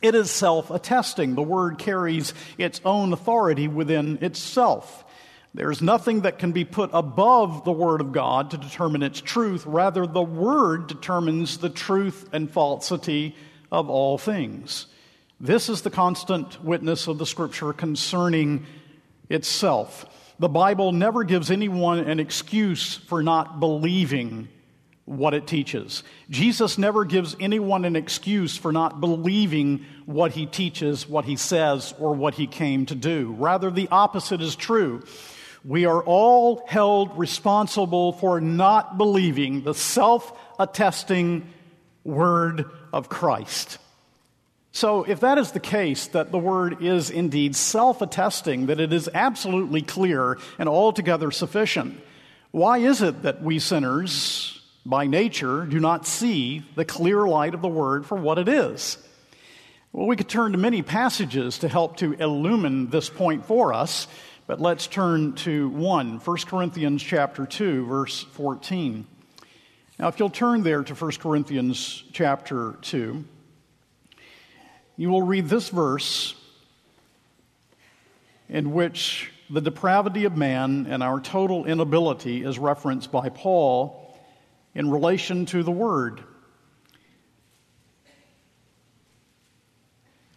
It 0.01 0.15
is 0.15 0.31
self 0.31 0.71
attesting. 0.71 1.35
The 1.35 1.41
word 1.41 1.77
carries 1.77 2.33
its 2.57 2.79
own 2.85 3.11
authority 3.11 3.67
within 3.67 4.19
itself. 4.21 5.03
There's 5.53 5.81
nothing 5.81 6.21
that 6.21 6.37
can 6.37 6.51
be 6.51 6.63
put 6.63 6.91
above 6.93 7.65
the 7.65 7.71
Word 7.71 8.01
of 8.01 8.11
God 8.11 8.51
to 8.51 8.57
determine 8.57 9.01
its 9.01 9.19
truth. 9.19 9.65
Rather, 9.65 10.05
the 10.05 10.21
Word 10.21 10.87
determines 10.87 11.57
the 11.57 11.69
truth 11.69 12.29
and 12.31 12.49
falsity 12.49 13.35
of 13.71 13.89
all 13.89 14.17
things. 14.17 14.85
This 15.39 15.69
is 15.69 15.81
the 15.81 15.89
constant 15.89 16.63
witness 16.63 17.07
of 17.07 17.17
the 17.17 17.25
Scripture 17.25 17.73
concerning 17.73 18.65
itself. 19.29 20.05
The 20.37 20.49
Bible 20.49 20.91
never 20.91 21.23
gives 21.23 21.49
anyone 21.49 21.99
an 21.99 22.19
excuse 22.19 22.95
for 22.95 23.23
not 23.23 23.59
believing 23.59 24.49
what 25.05 25.33
it 25.33 25.47
teaches. 25.47 26.03
Jesus 26.29 26.77
never 26.77 27.03
gives 27.03 27.35
anyone 27.39 27.83
an 27.83 27.95
excuse 27.95 28.55
for 28.55 28.71
not 28.71 29.01
believing 29.01 29.85
what 30.05 30.33
he 30.33 30.45
teaches, 30.45 31.09
what 31.09 31.25
he 31.25 31.35
says, 31.35 31.95
or 31.99 32.13
what 32.13 32.35
he 32.35 32.45
came 32.45 32.85
to 32.85 32.95
do. 32.95 33.35
Rather, 33.39 33.71
the 33.71 33.87
opposite 33.89 34.39
is 34.39 34.55
true. 34.55 35.01
We 35.65 35.85
are 35.85 36.01
all 36.01 36.63
held 36.67 37.17
responsible 37.17 38.13
for 38.13 38.39
not 38.39 38.97
believing 38.97 39.63
the 39.63 39.73
self 39.73 40.37
attesting 40.57 41.47
word 42.03 42.65
of 42.93 43.09
Christ. 43.09 43.77
So, 44.71 45.03
if 45.03 45.21
that 45.21 45.37
is 45.37 45.51
the 45.51 45.59
case, 45.59 46.07
that 46.07 46.31
the 46.31 46.37
word 46.37 46.81
is 46.83 47.09
indeed 47.09 47.55
self 47.55 48.01
attesting, 48.01 48.67
that 48.67 48.79
it 48.79 48.93
is 48.93 49.09
absolutely 49.13 49.81
clear 49.81 50.37
and 50.57 50.69
altogether 50.69 51.31
sufficient, 51.31 51.99
why 52.51 52.79
is 52.79 53.01
it 53.01 53.23
that 53.23 53.41
we 53.41 53.59
sinners, 53.59 54.61
by 54.85 55.07
nature, 55.07 55.65
do 55.65 55.79
not 55.79 56.05
see 56.07 56.63
the 56.75 56.85
clear 56.85 57.27
light 57.27 57.53
of 57.53 57.61
the 57.61 57.67
word 57.67 58.05
for 58.05 58.15
what 58.15 58.37
it 58.37 58.47
is? 58.47 58.97
Well, 59.91 60.07
we 60.07 60.15
could 60.15 60.29
turn 60.29 60.51
to 60.51 60.57
many 60.57 60.83
passages 60.83 61.59
to 61.59 61.67
help 61.67 61.97
to 61.97 62.13
illumine 62.13 62.89
this 62.89 63.09
point 63.09 63.45
for 63.45 63.73
us. 63.73 64.07
But 64.49 64.59
let's 64.59 64.87
turn 64.87 65.33
to 65.33 65.69
one, 65.69 66.17
1 66.17 66.37
Corinthians 66.47 67.03
chapter 67.03 67.45
2, 67.45 67.85
verse 67.85 68.23
14. 68.23 69.05
Now, 69.99 70.07
if 70.07 70.17
you'll 70.17 70.31
turn 70.31 70.63
there 70.63 70.81
to 70.81 70.95
1 70.95 71.11
Corinthians 71.19 72.03
chapter 72.13 72.75
2, 72.81 73.23
you 74.97 75.09
will 75.11 75.21
read 75.21 75.49
this 75.49 75.69
verse 75.69 76.33
in 78.49 78.73
which 78.73 79.31
the 79.51 79.61
depravity 79.61 80.25
of 80.25 80.35
man 80.35 80.87
and 80.89 81.03
our 81.03 81.21
total 81.21 81.65
inability 81.65 82.43
is 82.43 82.57
referenced 82.57 83.11
by 83.11 83.29
Paul 83.29 84.17
in 84.73 84.89
relation 84.89 85.45
to 85.45 85.61
the 85.61 85.69
Word. 85.69 86.23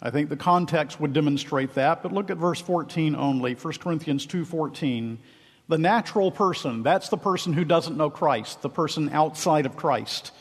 I 0.05 0.11
think 0.11 0.29
the 0.29 0.37
context 0.37 1.01
would 1.01 1.13
demonstrate 1.13 1.75
that, 1.75 2.03
but 2.03 2.13
look 2.13 2.29
at 2.29 2.37
verse 2.37 2.61
14 2.61 3.15
only, 3.15 3.55
1 3.55 3.81
Corinthians 3.81 4.27
2:14. 4.27 5.19
The 5.69 5.79
natural 5.79 6.33
person, 6.33 6.83
that's 6.83 7.09
the 7.09 7.17
person 7.17 7.53
who 7.53 7.65
doesn't 7.65 7.97
know 7.97 8.11
Christ, 8.11 8.63
the 8.63 8.69
person 8.69 9.11
outside 9.11 9.65
of 9.65 9.77
Christ. 9.77 10.33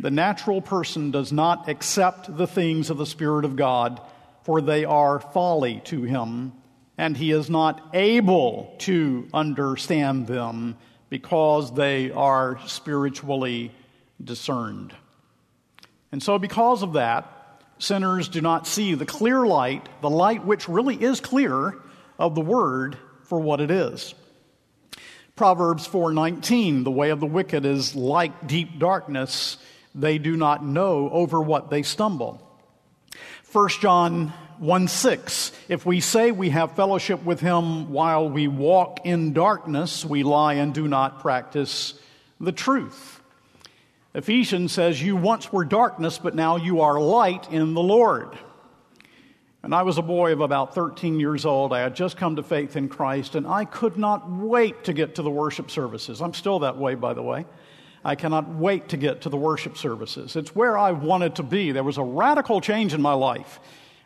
The 0.00 0.10
natural 0.10 0.60
person 0.60 1.12
does 1.12 1.32
not 1.32 1.68
accept 1.68 2.36
the 2.36 2.48
things 2.48 2.90
of 2.90 2.98
the 2.98 3.06
Spirit 3.06 3.44
of 3.44 3.54
God, 3.54 4.00
for 4.42 4.60
they 4.60 4.84
are 4.84 5.20
folly 5.20 5.80
to 5.84 6.02
him, 6.02 6.52
and 6.98 7.16
he 7.16 7.30
is 7.30 7.48
not 7.48 7.90
able 7.94 8.74
to 8.78 9.28
understand 9.32 10.26
them 10.26 10.76
because 11.10 11.72
they 11.74 12.10
are 12.10 12.58
spiritually 12.66 13.70
discerned. 14.22 14.92
And 16.10 16.20
so, 16.20 16.40
because 16.40 16.82
of 16.82 16.94
that, 16.94 17.33
sinners 17.84 18.28
do 18.28 18.40
not 18.40 18.66
see 18.66 18.94
the 18.94 19.06
clear 19.06 19.46
light, 19.46 19.88
the 20.00 20.10
light 20.10 20.44
which 20.44 20.68
really 20.68 21.00
is 21.02 21.20
clear 21.20 21.76
of 22.18 22.34
the 22.34 22.40
word 22.40 22.96
for 23.24 23.38
what 23.38 23.60
it 23.60 23.70
is. 23.70 24.14
Proverbs 25.36 25.86
4:19 25.86 26.84
The 26.84 26.90
way 26.90 27.10
of 27.10 27.20
the 27.20 27.26
wicked 27.26 27.64
is 27.64 27.94
like 27.94 28.46
deep 28.46 28.78
darkness 28.78 29.58
they 29.94 30.18
do 30.18 30.36
not 30.36 30.64
know 30.64 31.08
over 31.10 31.40
what 31.40 31.70
they 31.70 31.82
stumble. 31.82 32.40
1 33.52 33.68
John 33.80 34.32
1 34.58 34.88
6 34.88 35.52
If 35.68 35.86
we 35.86 36.00
say 36.00 36.30
we 36.30 36.50
have 36.50 36.76
fellowship 36.76 37.24
with 37.24 37.40
him 37.40 37.92
while 37.92 38.28
we 38.28 38.48
walk 38.48 39.00
in 39.04 39.32
darkness, 39.32 40.04
we 40.04 40.22
lie 40.22 40.54
and 40.54 40.74
do 40.74 40.88
not 40.88 41.20
practice 41.20 41.94
the 42.40 42.52
truth. 42.52 43.13
Ephesians 44.14 44.72
says, 44.72 45.02
You 45.02 45.16
once 45.16 45.52
were 45.52 45.64
darkness, 45.64 46.18
but 46.18 46.34
now 46.34 46.56
you 46.56 46.80
are 46.82 47.00
light 47.00 47.50
in 47.50 47.74
the 47.74 47.82
Lord. 47.82 48.38
And 49.64 49.74
I 49.74 49.82
was 49.82 49.96
a 49.96 50.02
boy 50.02 50.32
of 50.32 50.40
about 50.40 50.74
13 50.74 51.18
years 51.18 51.46
old. 51.46 51.72
I 51.72 51.80
had 51.80 51.96
just 51.96 52.16
come 52.16 52.36
to 52.36 52.42
faith 52.42 52.76
in 52.76 52.88
Christ, 52.88 53.34
and 53.34 53.46
I 53.46 53.64
could 53.64 53.96
not 53.96 54.30
wait 54.30 54.84
to 54.84 54.92
get 54.92 55.14
to 55.14 55.22
the 55.22 55.30
worship 55.30 55.70
services. 55.70 56.20
I'm 56.20 56.34
still 56.34 56.58
that 56.60 56.76
way, 56.76 56.94
by 56.94 57.14
the 57.14 57.22
way. 57.22 57.46
I 58.04 58.14
cannot 58.14 58.48
wait 58.50 58.90
to 58.90 58.98
get 58.98 59.22
to 59.22 59.30
the 59.30 59.38
worship 59.38 59.78
services. 59.78 60.36
It's 60.36 60.54
where 60.54 60.76
I 60.76 60.92
wanted 60.92 61.36
to 61.36 61.42
be. 61.42 61.72
There 61.72 61.82
was 61.82 61.96
a 61.96 62.02
radical 62.02 62.60
change 62.60 62.92
in 62.92 63.00
my 63.00 63.14
life 63.14 63.58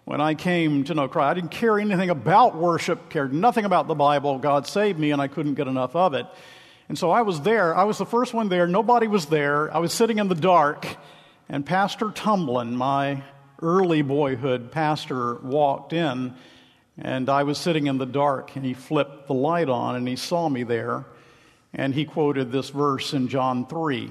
when 0.04 0.20
I 0.20 0.34
came 0.34 0.84
to 0.84 0.94
know 0.94 1.08
Christ. 1.08 1.30
I 1.32 1.34
didn't 1.34 1.50
care 1.50 1.78
anything 1.78 2.08
about 2.08 2.56
worship, 2.56 3.10
cared 3.10 3.34
nothing 3.34 3.64
about 3.64 3.88
the 3.88 3.96
Bible. 3.96 4.38
God 4.38 4.66
saved 4.68 4.98
me, 5.00 5.10
and 5.10 5.20
I 5.20 5.26
couldn't 5.26 5.54
get 5.54 5.66
enough 5.66 5.96
of 5.96 6.14
it. 6.14 6.26
And 6.88 6.98
so 6.98 7.10
I 7.10 7.22
was 7.22 7.42
there. 7.42 7.76
I 7.76 7.84
was 7.84 7.98
the 7.98 8.06
first 8.06 8.32
one 8.32 8.48
there. 8.48 8.66
Nobody 8.66 9.06
was 9.06 9.26
there. 9.26 9.74
I 9.74 9.78
was 9.78 9.92
sitting 9.92 10.18
in 10.18 10.28
the 10.28 10.34
dark, 10.34 10.86
and 11.48 11.64
Pastor 11.64 12.06
Tumblin, 12.06 12.74
my 12.74 13.22
early 13.60 14.02
boyhood 14.02 14.72
pastor, 14.72 15.34
walked 15.36 15.92
in, 15.92 16.34
and 16.96 17.28
I 17.28 17.42
was 17.42 17.58
sitting 17.58 17.86
in 17.86 17.98
the 17.98 18.06
dark, 18.06 18.56
and 18.56 18.64
he 18.64 18.74
flipped 18.74 19.26
the 19.26 19.34
light 19.34 19.68
on, 19.68 19.96
and 19.96 20.08
he 20.08 20.16
saw 20.16 20.48
me 20.48 20.62
there, 20.62 21.04
and 21.74 21.94
he 21.94 22.06
quoted 22.06 22.50
this 22.50 22.70
verse 22.70 23.12
in 23.12 23.28
John 23.28 23.66
3. 23.66 24.10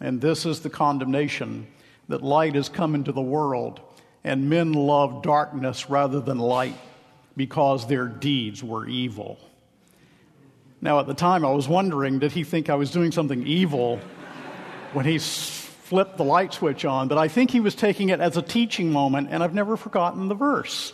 And 0.00 0.20
this 0.20 0.46
is 0.46 0.60
the 0.60 0.70
condemnation 0.70 1.66
that 2.08 2.22
light 2.22 2.54
has 2.54 2.68
come 2.68 2.94
into 2.94 3.12
the 3.12 3.20
world, 3.20 3.80
and 4.24 4.48
men 4.48 4.72
love 4.72 5.22
darkness 5.22 5.90
rather 5.90 6.20
than 6.20 6.38
light 6.38 6.76
because 7.36 7.86
their 7.86 8.06
deeds 8.06 8.62
were 8.62 8.86
evil. 8.86 9.38
Now, 10.80 11.00
at 11.00 11.06
the 11.06 11.14
time, 11.14 11.44
I 11.44 11.50
was 11.50 11.68
wondering 11.68 12.18
did 12.18 12.32
he 12.32 12.44
think 12.44 12.68
I 12.68 12.74
was 12.74 12.90
doing 12.90 13.12
something 13.12 13.46
evil 13.46 13.98
when 14.92 15.06
he 15.06 15.18
flipped 15.18 16.16
the 16.16 16.24
light 16.24 16.52
switch 16.52 16.84
on? 16.84 17.08
But 17.08 17.18
I 17.18 17.28
think 17.28 17.50
he 17.50 17.60
was 17.60 17.74
taking 17.74 18.10
it 18.10 18.20
as 18.20 18.36
a 18.36 18.42
teaching 18.42 18.92
moment, 18.92 19.28
and 19.30 19.42
I've 19.42 19.54
never 19.54 19.76
forgotten 19.76 20.28
the 20.28 20.34
verse. 20.34 20.92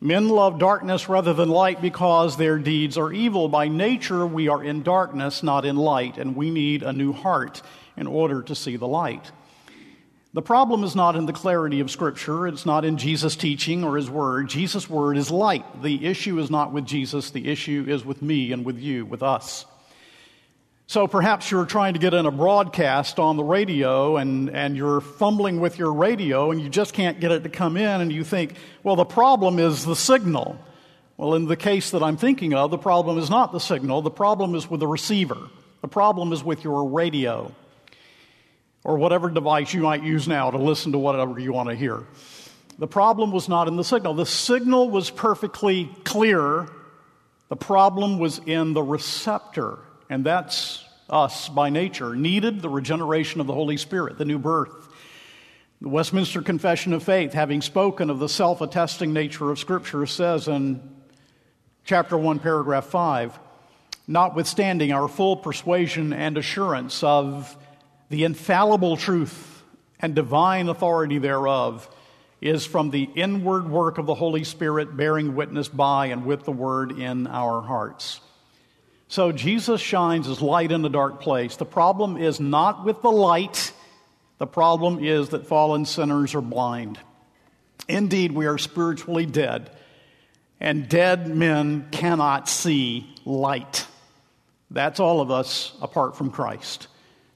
Men 0.00 0.28
love 0.28 0.58
darkness 0.58 1.08
rather 1.08 1.32
than 1.32 1.48
light 1.48 1.80
because 1.80 2.36
their 2.36 2.58
deeds 2.58 2.98
are 2.98 3.12
evil. 3.12 3.48
By 3.48 3.68
nature, 3.68 4.26
we 4.26 4.48
are 4.48 4.62
in 4.62 4.82
darkness, 4.82 5.42
not 5.42 5.64
in 5.64 5.76
light, 5.76 6.18
and 6.18 6.36
we 6.36 6.50
need 6.50 6.82
a 6.82 6.92
new 6.92 7.12
heart 7.12 7.62
in 7.96 8.06
order 8.06 8.42
to 8.42 8.54
see 8.54 8.76
the 8.76 8.88
light. 8.88 9.32
The 10.34 10.42
problem 10.42 10.82
is 10.82 10.96
not 10.96 11.14
in 11.14 11.26
the 11.26 11.32
clarity 11.32 11.78
of 11.78 11.92
Scripture. 11.92 12.48
It's 12.48 12.66
not 12.66 12.84
in 12.84 12.98
Jesus' 12.98 13.36
teaching 13.36 13.84
or 13.84 13.96
His 13.96 14.10
Word. 14.10 14.48
Jesus' 14.48 14.90
Word 14.90 15.16
is 15.16 15.30
light. 15.30 15.64
The 15.80 16.04
issue 16.06 16.40
is 16.40 16.50
not 16.50 16.72
with 16.72 16.86
Jesus. 16.86 17.30
The 17.30 17.46
issue 17.48 17.86
is 17.86 18.04
with 18.04 18.20
me 18.20 18.50
and 18.50 18.64
with 18.64 18.80
you, 18.80 19.06
with 19.06 19.22
us. 19.22 19.64
So 20.88 21.06
perhaps 21.06 21.52
you're 21.52 21.66
trying 21.66 21.92
to 21.92 22.00
get 22.00 22.14
in 22.14 22.26
a 22.26 22.32
broadcast 22.32 23.20
on 23.20 23.36
the 23.36 23.44
radio 23.44 24.16
and, 24.16 24.50
and 24.50 24.76
you're 24.76 25.00
fumbling 25.00 25.60
with 25.60 25.78
your 25.78 25.92
radio 25.92 26.50
and 26.50 26.60
you 26.60 26.68
just 26.68 26.94
can't 26.94 27.20
get 27.20 27.30
it 27.30 27.44
to 27.44 27.48
come 27.48 27.76
in 27.76 28.00
and 28.00 28.12
you 28.12 28.24
think, 28.24 28.56
well, 28.82 28.96
the 28.96 29.04
problem 29.04 29.60
is 29.60 29.84
the 29.84 29.96
signal. 29.96 30.58
Well, 31.16 31.34
in 31.34 31.46
the 31.46 31.56
case 31.56 31.92
that 31.92 32.02
I'm 32.02 32.16
thinking 32.16 32.54
of, 32.54 32.72
the 32.72 32.76
problem 32.76 33.18
is 33.18 33.30
not 33.30 33.52
the 33.52 33.60
signal. 33.60 34.02
The 34.02 34.10
problem 34.10 34.56
is 34.56 34.68
with 34.68 34.80
the 34.80 34.88
receiver. 34.88 35.38
The 35.80 35.88
problem 35.88 36.32
is 36.32 36.42
with 36.42 36.64
your 36.64 36.88
radio 36.88 37.54
or 38.84 38.98
whatever 38.98 39.30
device 39.30 39.72
you 39.72 39.80
might 39.80 40.02
use 40.02 40.28
now 40.28 40.50
to 40.50 40.58
listen 40.58 40.92
to 40.92 40.98
whatever 40.98 41.40
you 41.40 41.52
want 41.52 41.70
to 41.70 41.74
hear. 41.74 42.04
The 42.78 42.86
problem 42.86 43.32
was 43.32 43.48
not 43.48 43.66
in 43.66 43.76
the 43.76 43.84
signal. 43.84 44.14
The 44.14 44.26
signal 44.26 44.90
was 44.90 45.10
perfectly 45.10 45.90
clear. 46.04 46.68
The 47.48 47.56
problem 47.56 48.18
was 48.18 48.40
in 48.44 48.74
the 48.74 48.82
receptor, 48.82 49.78
and 50.10 50.24
that's 50.24 50.84
us 51.08 51.48
by 51.48 51.70
nature, 51.70 52.14
needed 52.14 52.60
the 52.60 52.68
regeneration 52.68 53.40
of 53.40 53.46
the 53.46 53.54
Holy 53.54 53.76
Spirit, 53.76 54.18
the 54.18 54.24
new 54.24 54.38
birth. 54.38 54.88
The 55.80 55.88
Westminster 55.88 56.40
Confession 56.40 56.92
of 56.92 57.02
Faith, 57.02 57.32
having 57.32 57.60
spoken 57.60 58.10
of 58.10 58.18
the 58.18 58.28
self 58.28 58.60
attesting 58.60 59.12
nature 59.12 59.50
of 59.50 59.58
Scripture, 59.58 60.06
says 60.06 60.48
in 60.48 60.80
chapter 61.84 62.16
1, 62.16 62.38
paragraph 62.38 62.86
5 62.86 63.38
Notwithstanding 64.06 64.92
our 64.92 65.08
full 65.08 65.36
persuasion 65.36 66.12
and 66.12 66.36
assurance 66.36 67.02
of 67.02 67.56
the 68.14 68.22
infallible 68.22 68.96
truth 68.96 69.64
and 69.98 70.14
divine 70.14 70.68
authority 70.68 71.18
thereof 71.18 71.88
is 72.40 72.64
from 72.64 72.90
the 72.90 73.10
inward 73.16 73.68
work 73.68 73.98
of 73.98 74.06
the 74.06 74.14
Holy 74.14 74.44
Spirit, 74.44 74.96
bearing 74.96 75.34
witness 75.34 75.66
by 75.66 76.06
and 76.06 76.24
with 76.24 76.44
the 76.44 76.52
Word 76.52 76.92
in 76.92 77.26
our 77.26 77.60
hearts. 77.60 78.20
So 79.08 79.32
Jesus 79.32 79.80
shines 79.80 80.28
as 80.28 80.40
light 80.40 80.70
in 80.70 80.84
a 80.84 80.88
dark 80.88 81.22
place. 81.22 81.56
The 81.56 81.64
problem 81.64 82.16
is 82.16 82.38
not 82.38 82.84
with 82.84 83.02
the 83.02 83.10
light, 83.10 83.72
the 84.38 84.46
problem 84.46 85.02
is 85.04 85.30
that 85.30 85.48
fallen 85.48 85.84
sinners 85.84 86.36
are 86.36 86.40
blind. 86.40 87.00
Indeed, 87.88 88.30
we 88.30 88.46
are 88.46 88.58
spiritually 88.58 89.26
dead, 89.26 89.70
and 90.60 90.88
dead 90.88 91.26
men 91.26 91.88
cannot 91.90 92.48
see 92.48 93.12
light. 93.24 93.88
That's 94.70 95.00
all 95.00 95.20
of 95.20 95.32
us 95.32 95.72
apart 95.82 96.16
from 96.16 96.30
Christ. 96.30 96.86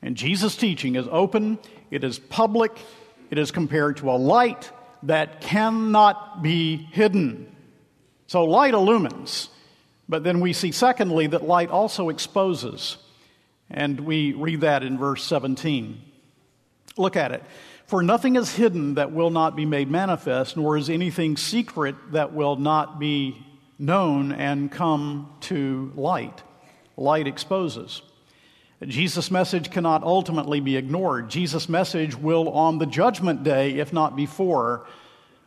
And 0.02 0.17
Jesus' 0.17 0.57
teaching 0.57 0.95
is 0.95 1.07
open, 1.11 1.59
it 1.90 2.05
is 2.05 2.19
public, 2.19 2.76
it 3.31 3.38
is 3.38 3.50
compared 3.50 3.99
to 3.99 4.11
a 4.11 4.12
light 4.12 4.71
that 5.05 5.40
cannot 5.40 6.43
be 6.43 6.76
hidden. 6.76 7.55
So 8.26 8.45
light 8.45 8.75
illumines, 8.75 9.49
but 10.09 10.25
then 10.25 10.40
we 10.40 10.52
see, 10.52 10.73
secondly, 10.73 11.26
that 11.28 11.45
light 11.45 11.71
also 11.71 12.09
exposes. 12.09 12.97
And 13.71 14.00
we 14.00 14.33
read 14.33 14.62
that 14.62 14.83
in 14.83 14.99
verse 14.99 15.25
17. 15.25 16.00
Look 16.97 17.17
at 17.17 17.33
it. 17.33 17.43
For 17.87 18.02
nothing 18.02 18.37
is 18.37 18.55
hidden 18.55 18.95
that 18.95 19.12
will 19.12 19.31
not 19.31 19.57
be 19.57 19.64
made 19.64 19.90
manifest, 19.90 20.57
nor 20.57 20.76
is 20.76 20.90
anything 20.90 21.37
secret 21.37 21.97
that 22.12 22.35
will 22.35 22.57
not 22.57 22.99
be 22.99 23.43
known 23.78 24.33
and 24.33 24.71
come 24.71 25.31
to 25.40 25.93
light. 25.97 26.43
Light 26.97 27.26
exposes. 27.26 28.02
Jesus' 28.87 29.31
message 29.31 29.71
cannot 29.71 30.05
ultimately 30.05 30.61
be 30.61 30.77
ignored. 30.77 31.31
Jesus' 31.31 31.69
message 31.69 32.17
will, 32.17 32.49
on 32.51 32.79
the 32.79 32.87
judgment 32.87 33.43
day, 33.43 33.79
if 33.79 33.93
not 33.93 34.15
before, 34.15 34.87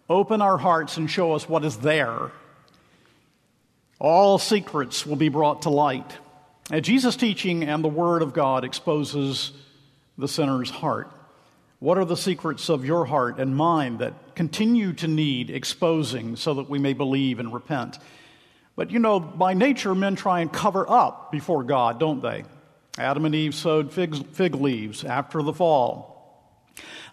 open 0.09 0.41
our 0.41 0.57
hearts 0.57 0.97
and 0.97 1.09
show 1.09 1.33
us 1.33 1.47
what 1.47 1.63
is 1.63 1.77
there. 1.77 2.31
All 3.99 4.37
secrets 4.37 5.05
will 5.05 5.15
be 5.15 5.29
brought 5.29 5.61
to 5.61 5.69
light. 5.69 6.17
And 6.69 6.83
Jesus' 6.83 7.15
teaching 7.15 7.63
and 7.63 7.83
the 7.83 7.89
Word 7.89 8.21
of 8.21 8.33
God 8.33 8.65
exposes 8.65 9.51
the 10.17 10.27
sinner's 10.27 10.69
heart. 10.69 11.09
What 11.79 11.97
are 11.97 12.05
the 12.05 12.17
secrets 12.17 12.69
of 12.69 12.85
your 12.85 13.05
heart 13.05 13.39
and 13.39 13.55
mind 13.55 13.99
that 13.99 14.35
continue 14.35 14.93
to 14.93 15.07
need 15.07 15.49
exposing 15.49 16.35
so 16.35 16.55
that 16.55 16.69
we 16.69 16.79
may 16.79 16.93
believe 16.93 17.39
and 17.39 17.53
repent? 17.53 17.97
But 18.75 18.91
you 18.91 18.99
know, 18.99 19.19
by 19.19 19.53
nature, 19.53 19.95
men 19.95 20.15
try 20.15 20.41
and 20.41 20.51
cover 20.51 20.89
up 20.89 21.31
before 21.31 21.63
God, 21.63 21.99
don't 21.99 22.21
they? 22.21 22.43
Adam 22.97 23.25
and 23.25 23.33
Eve 23.33 23.55
sowed 23.55 23.91
fig, 23.91 24.25
fig 24.27 24.55
leaves 24.55 25.03
after 25.03 25.41
the 25.41 25.53
fall. 25.53 26.11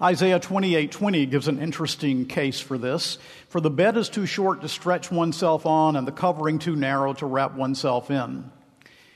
Isaiah 0.01 0.39
28 0.39 0.93
20 0.93 1.27
gives 1.27 1.49
an 1.49 1.61
interesting 1.61 2.27
case 2.27 2.61
for 2.61 2.79
this. 2.79 3.19
For 3.49 3.61
the 3.61 3.71
bed 3.71 3.97
is 3.97 4.09
too 4.09 4.27
short 4.27 4.61
to 4.61 4.69
stretch 4.69 5.11
oneself 5.11 5.67
on, 5.67 5.97
and 5.97 6.07
the 6.07 6.13
covering 6.13 6.59
too 6.59 6.77
narrow 6.77 7.13
to 7.15 7.27
wrap 7.27 7.55
oneself 7.55 8.11
in. 8.11 8.51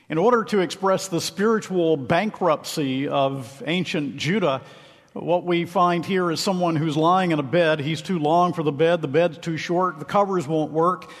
In 0.09 0.17
order 0.17 0.43
to 0.45 0.59
express 0.59 1.07
the 1.07 1.21
spiritual 1.21 1.95
bankruptcy 1.95 3.07
of 3.07 3.63
ancient 3.65 4.17
Judah, 4.17 4.61
what 5.13 5.45
we 5.45 5.65
find 5.65 6.05
here 6.05 6.31
is 6.31 6.39
someone 6.39 6.75
who's 6.75 6.97
lying 6.97 7.31
in 7.31 7.39
a 7.39 7.43
bed. 7.43 7.79
He's 7.79 8.01
too 8.01 8.19
long 8.19 8.53
for 8.53 8.63
the 8.63 8.71
bed, 8.71 9.01
the 9.01 9.07
bed's 9.07 9.37
too 9.37 9.57
short, 9.57 9.99
the 9.99 10.05
covers 10.05 10.47
won't 10.47 10.71
work. 10.71 11.11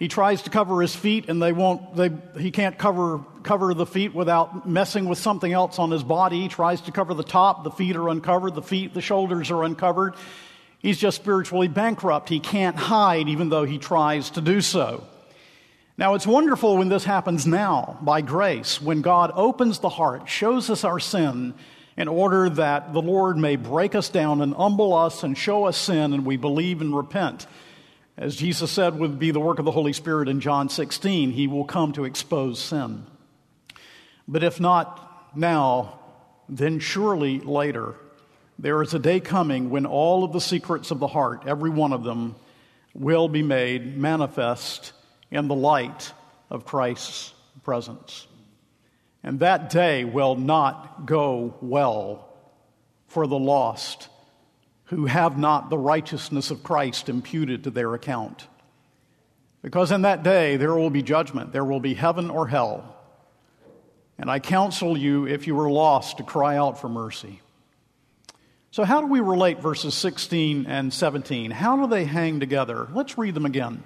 He 0.00 0.08
tries 0.08 0.40
to 0.42 0.50
cover 0.50 0.80
his 0.80 0.96
feet 0.96 1.28
and 1.28 1.42
they 1.42 1.52
won't, 1.52 1.94
they, 1.94 2.10
he 2.40 2.50
can't 2.50 2.78
cover, 2.78 3.20
cover 3.42 3.74
the 3.74 3.84
feet 3.84 4.14
without 4.14 4.66
messing 4.66 5.04
with 5.04 5.18
something 5.18 5.52
else 5.52 5.78
on 5.78 5.90
his 5.90 6.02
body. 6.02 6.40
He 6.40 6.48
tries 6.48 6.80
to 6.82 6.90
cover 6.90 7.12
the 7.12 7.22
top, 7.22 7.64
the 7.64 7.70
feet 7.70 7.96
are 7.96 8.08
uncovered, 8.08 8.54
the 8.54 8.62
feet, 8.62 8.94
the 8.94 9.02
shoulders 9.02 9.50
are 9.50 9.62
uncovered. 9.62 10.14
He's 10.78 10.96
just 10.96 11.18
spiritually 11.18 11.68
bankrupt. 11.68 12.30
He 12.30 12.40
can't 12.40 12.76
hide 12.76 13.28
even 13.28 13.50
though 13.50 13.64
he 13.64 13.76
tries 13.76 14.30
to 14.30 14.40
do 14.40 14.62
so. 14.62 15.06
Now, 15.98 16.14
it's 16.14 16.26
wonderful 16.26 16.78
when 16.78 16.88
this 16.88 17.04
happens 17.04 17.46
now 17.46 17.98
by 18.00 18.22
grace, 18.22 18.80
when 18.80 19.02
God 19.02 19.32
opens 19.34 19.80
the 19.80 19.90
heart, 19.90 20.30
shows 20.30 20.70
us 20.70 20.82
our 20.82 20.98
sin, 20.98 21.52
in 21.98 22.08
order 22.08 22.48
that 22.48 22.94
the 22.94 23.02
Lord 23.02 23.36
may 23.36 23.56
break 23.56 23.94
us 23.94 24.08
down 24.08 24.40
and 24.40 24.54
humble 24.54 24.94
us 24.94 25.22
and 25.24 25.36
show 25.36 25.66
us 25.66 25.76
sin, 25.76 26.14
and 26.14 26.24
we 26.24 26.38
believe 26.38 26.80
and 26.80 26.96
repent. 26.96 27.46
As 28.20 28.36
Jesus 28.36 28.70
said 28.70 28.98
would 28.98 29.18
be 29.18 29.30
the 29.30 29.40
work 29.40 29.58
of 29.58 29.64
the 29.64 29.70
Holy 29.70 29.94
Spirit 29.94 30.28
in 30.28 30.40
John 30.40 30.68
16, 30.68 31.30
he 31.30 31.46
will 31.46 31.64
come 31.64 31.94
to 31.94 32.04
expose 32.04 32.58
sin. 32.58 33.06
But 34.28 34.44
if 34.44 34.60
not 34.60 35.34
now, 35.34 35.98
then 36.46 36.80
surely 36.80 37.40
later. 37.40 37.94
There 38.58 38.82
is 38.82 38.92
a 38.92 38.98
day 38.98 39.20
coming 39.20 39.70
when 39.70 39.86
all 39.86 40.22
of 40.22 40.34
the 40.34 40.40
secrets 40.40 40.90
of 40.90 40.98
the 40.98 41.06
heart, 41.06 41.44
every 41.46 41.70
one 41.70 41.94
of 41.94 42.04
them, 42.04 42.36
will 42.92 43.26
be 43.26 43.42
made 43.42 43.96
manifest 43.96 44.92
in 45.30 45.48
the 45.48 45.54
light 45.54 46.12
of 46.50 46.66
Christ's 46.66 47.32
presence. 47.62 48.26
And 49.22 49.40
that 49.40 49.70
day 49.70 50.04
will 50.04 50.36
not 50.36 51.06
go 51.06 51.54
well 51.62 52.28
for 53.06 53.26
the 53.26 53.38
lost 53.38 54.10
who 54.90 55.06
have 55.06 55.38
not 55.38 55.70
the 55.70 55.78
righteousness 55.78 56.50
of 56.50 56.64
Christ 56.64 57.08
imputed 57.08 57.64
to 57.64 57.70
their 57.70 57.94
account. 57.94 58.48
Because 59.62 59.92
in 59.92 60.02
that 60.02 60.24
day 60.24 60.56
there 60.56 60.74
will 60.74 60.90
be 60.90 61.02
judgment, 61.02 61.52
there 61.52 61.64
will 61.64 61.80
be 61.80 61.94
heaven 61.94 62.28
or 62.28 62.48
hell. 62.48 62.96
And 64.18 64.30
I 64.30 64.40
counsel 64.40 64.98
you, 64.98 65.26
if 65.26 65.46
you 65.46 65.58
are 65.60 65.70
lost, 65.70 66.18
to 66.18 66.24
cry 66.24 66.56
out 66.56 66.80
for 66.80 66.88
mercy. 66.88 67.40
So, 68.72 68.84
how 68.84 69.00
do 69.00 69.06
we 69.06 69.20
relate 69.20 69.60
verses 69.60 69.94
16 69.94 70.66
and 70.66 70.92
17? 70.92 71.50
How 71.52 71.76
do 71.76 71.86
they 71.86 72.04
hang 72.04 72.38
together? 72.38 72.88
Let's 72.92 73.16
read 73.16 73.34
them 73.34 73.46
again. 73.46 73.82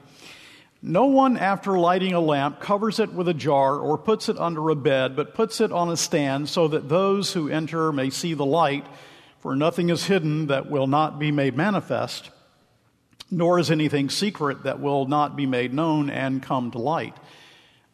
No 0.83 1.07
one, 1.07 1.37
after 1.37 1.79
lighting 1.79 2.14
a 2.14 2.21
lamp, 2.21 2.61
covers 2.61 2.99
it 2.99 3.12
with 3.12 3.29
a 3.29 3.35
jar 3.35 3.79
or 3.79 3.97
puts 3.97 4.29
it 4.29 4.38
under 4.38 4.69
a 4.71 4.77
bed, 4.77 5.17
but 5.17 5.35
puts 5.35 5.61
it 5.61 5.71
on 5.71 5.90
a 5.90 5.97
stand 5.97 6.49
so 6.49 6.69
that 6.69 6.88
those 6.88 7.33
who 7.33 7.49
enter 7.49 7.93
may 7.93 8.11
see 8.11 8.35
the 8.35 8.45
light. 8.45 8.87
For 9.44 9.54
nothing 9.54 9.90
is 9.90 10.07
hidden 10.07 10.46
that 10.46 10.70
will 10.70 10.87
not 10.87 11.18
be 11.18 11.30
made 11.30 11.54
manifest, 11.54 12.30
nor 13.30 13.59
is 13.59 13.70
anything 13.70 14.09
secret 14.09 14.62
that 14.62 14.80
will 14.80 15.04
not 15.04 15.37
be 15.37 15.44
made 15.44 15.74
known 15.74 16.09
and 16.09 16.42
come 16.42 16.70
to 16.70 16.78
light. 16.78 17.14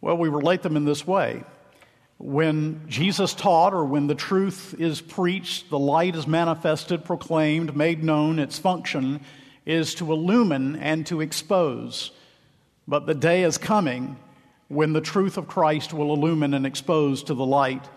Well, 0.01 0.17
we 0.17 0.29
relate 0.29 0.63
them 0.63 0.77
in 0.77 0.85
this 0.85 1.05
way. 1.05 1.43
When 2.19 2.85
Jesus 2.87 3.35
taught, 3.35 3.75
or 3.75 3.85
when 3.85 4.07
the 4.07 4.15
truth 4.15 4.77
is 4.79 5.01
preached, 5.01 5.71
the 5.71 5.79
light 5.81 6.15
is 6.15 6.29
manifested, 6.29 7.05
proclaimed, 7.05 7.75
made 7.75 8.05
known, 8.05 8.39
its 8.39 8.61
function 8.61 9.21
is 9.67 9.93
to 9.97 10.13
illumine 10.13 10.77
and 10.77 11.05
to 11.07 11.21
expose. 11.21 12.13
But 12.87 13.07
the 13.07 13.15
day 13.15 13.43
is 13.43 13.59
coming 13.59 14.17
when 14.69 14.93
the 14.93 15.01
truth 15.01 15.37
of 15.37 15.49
Christ 15.49 15.93
will 15.93 16.15
illumine 16.15 16.55
and 16.55 16.65
expose 16.65 17.25
to 17.25 17.35
the 17.35 17.45
light 17.45 17.89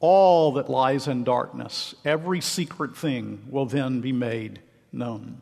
all 0.00 0.52
that 0.52 0.68
lies 0.68 1.08
in 1.08 1.24
darkness 1.24 1.94
every 2.04 2.40
secret 2.40 2.96
thing 2.96 3.46
will 3.48 3.66
then 3.66 4.00
be 4.00 4.12
made 4.12 4.60
known. 4.92 5.40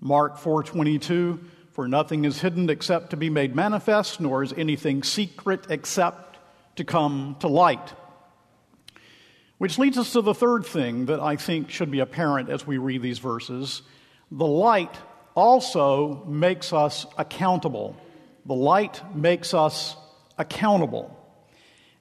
Mark 0.00 0.38
4:22 0.38 1.40
for 1.72 1.88
nothing 1.88 2.24
is 2.24 2.40
hidden 2.40 2.70
except 2.70 3.10
to 3.10 3.16
be 3.16 3.30
made 3.30 3.54
manifest 3.54 4.20
nor 4.20 4.42
is 4.42 4.52
anything 4.54 5.02
secret 5.02 5.66
except 5.68 6.38
to 6.76 6.84
come 6.84 7.36
to 7.40 7.48
light. 7.48 7.94
Which 9.58 9.78
leads 9.78 9.98
us 9.98 10.12
to 10.12 10.20
the 10.20 10.34
third 10.34 10.64
thing 10.64 11.06
that 11.06 11.18
i 11.18 11.34
think 11.34 11.70
should 11.70 11.90
be 11.90 11.98
apparent 11.98 12.48
as 12.48 12.66
we 12.66 12.78
read 12.78 13.02
these 13.02 13.18
verses. 13.18 13.82
The 14.30 14.46
light 14.46 14.94
also 15.34 16.24
makes 16.26 16.72
us 16.72 17.06
accountable. 17.16 17.96
The 18.46 18.54
light 18.54 19.02
makes 19.14 19.54
us 19.54 19.96
accountable 20.36 21.17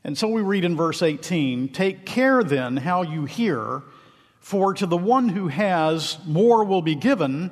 and 0.07 0.17
so 0.17 0.29
we 0.29 0.41
read 0.41 0.63
in 0.63 0.77
verse 0.77 1.01
18 1.01 1.67
Take 1.69 2.05
care 2.05 2.41
then 2.41 2.77
how 2.77 3.01
you 3.01 3.25
hear, 3.25 3.83
for 4.39 4.73
to 4.73 4.85
the 4.85 4.97
one 4.97 5.27
who 5.27 5.49
has, 5.49 6.17
more 6.25 6.63
will 6.63 6.81
be 6.81 6.95
given, 6.95 7.51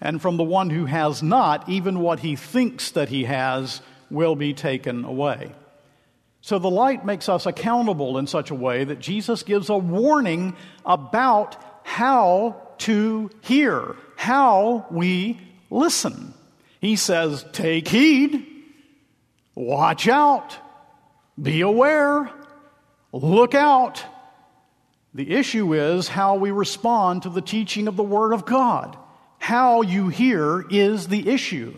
and 0.00 0.20
from 0.20 0.38
the 0.38 0.42
one 0.42 0.70
who 0.70 0.86
has 0.86 1.22
not, 1.22 1.68
even 1.68 2.00
what 2.00 2.20
he 2.20 2.36
thinks 2.36 2.92
that 2.92 3.10
he 3.10 3.24
has 3.24 3.82
will 4.10 4.34
be 4.34 4.54
taken 4.54 5.04
away. 5.04 5.52
So 6.40 6.58
the 6.58 6.70
light 6.70 7.04
makes 7.04 7.28
us 7.28 7.44
accountable 7.44 8.16
in 8.16 8.26
such 8.26 8.50
a 8.50 8.54
way 8.54 8.84
that 8.84 8.98
Jesus 8.98 9.42
gives 9.42 9.68
a 9.68 9.76
warning 9.76 10.56
about 10.86 11.62
how 11.84 12.66
to 12.78 13.30
hear, 13.42 13.94
how 14.16 14.86
we 14.90 15.38
listen. 15.68 16.32
He 16.80 16.96
says, 16.96 17.44
Take 17.52 17.88
heed, 17.88 18.46
watch 19.54 20.08
out. 20.08 20.56
Be 21.40 21.62
aware. 21.62 22.30
Look 23.12 23.54
out. 23.54 24.04
The 25.14 25.30
issue 25.32 25.74
is 25.74 26.08
how 26.08 26.36
we 26.36 26.50
respond 26.50 27.22
to 27.22 27.30
the 27.30 27.40
teaching 27.40 27.88
of 27.88 27.96
the 27.96 28.02
Word 28.02 28.32
of 28.32 28.44
God. 28.44 28.96
How 29.38 29.82
you 29.82 30.08
hear 30.08 30.64
is 30.70 31.08
the 31.08 31.28
issue. 31.28 31.74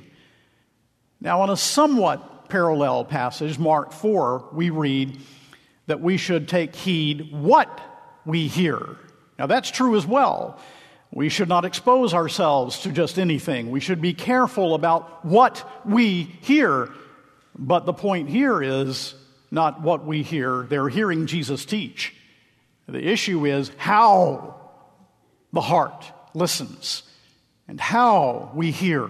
Now, 1.20 1.44
in 1.44 1.50
a 1.50 1.56
somewhat 1.56 2.48
parallel 2.48 3.04
passage, 3.04 3.58
Mark 3.58 3.92
4, 3.92 4.48
we 4.52 4.70
read 4.70 5.18
that 5.86 6.00
we 6.00 6.16
should 6.16 6.48
take 6.48 6.74
heed 6.74 7.32
what 7.32 7.80
we 8.26 8.48
hear. 8.48 8.96
Now, 9.38 9.46
that's 9.46 9.70
true 9.70 9.96
as 9.96 10.06
well. 10.06 10.58
We 11.12 11.28
should 11.28 11.48
not 11.48 11.64
expose 11.64 12.14
ourselves 12.14 12.80
to 12.80 12.90
just 12.90 13.18
anything. 13.18 13.70
We 13.70 13.80
should 13.80 14.00
be 14.00 14.14
careful 14.14 14.74
about 14.74 15.24
what 15.24 15.64
we 15.84 16.22
hear. 16.22 16.90
But 17.56 17.86
the 17.86 17.92
point 17.92 18.28
here 18.28 18.62
is 18.62 19.14
not 19.52 19.82
what 19.82 20.04
we 20.04 20.22
hear. 20.22 20.62
They're 20.62 20.88
hearing 20.88 21.26
Jesus 21.26 21.64
teach. 21.64 22.14
The 22.88 23.06
issue 23.06 23.44
is 23.46 23.70
how 23.76 24.70
the 25.52 25.60
heart 25.60 26.10
listens 26.34 27.02
and 27.68 27.78
how 27.78 28.50
we 28.54 28.70
hear 28.70 29.08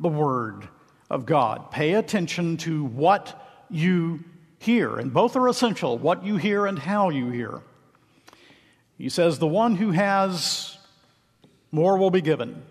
the 0.00 0.08
Word 0.08 0.68
of 1.10 1.26
God. 1.26 1.70
Pay 1.70 1.94
attention 1.94 2.56
to 2.58 2.84
what 2.84 3.40
you 3.70 4.24
hear, 4.58 4.96
and 4.96 5.12
both 5.12 5.36
are 5.36 5.48
essential 5.48 5.98
what 5.98 6.24
you 6.24 6.38
hear 6.38 6.66
and 6.66 6.78
how 6.78 7.10
you 7.10 7.30
hear. 7.30 7.60
He 8.96 9.10
says, 9.10 9.38
The 9.38 9.46
one 9.46 9.76
who 9.76 9.90
has 9.90 10.78
more 11.70 11.98
will 11.98 12.10
be 12.10 12.22
given. 12.22 12.62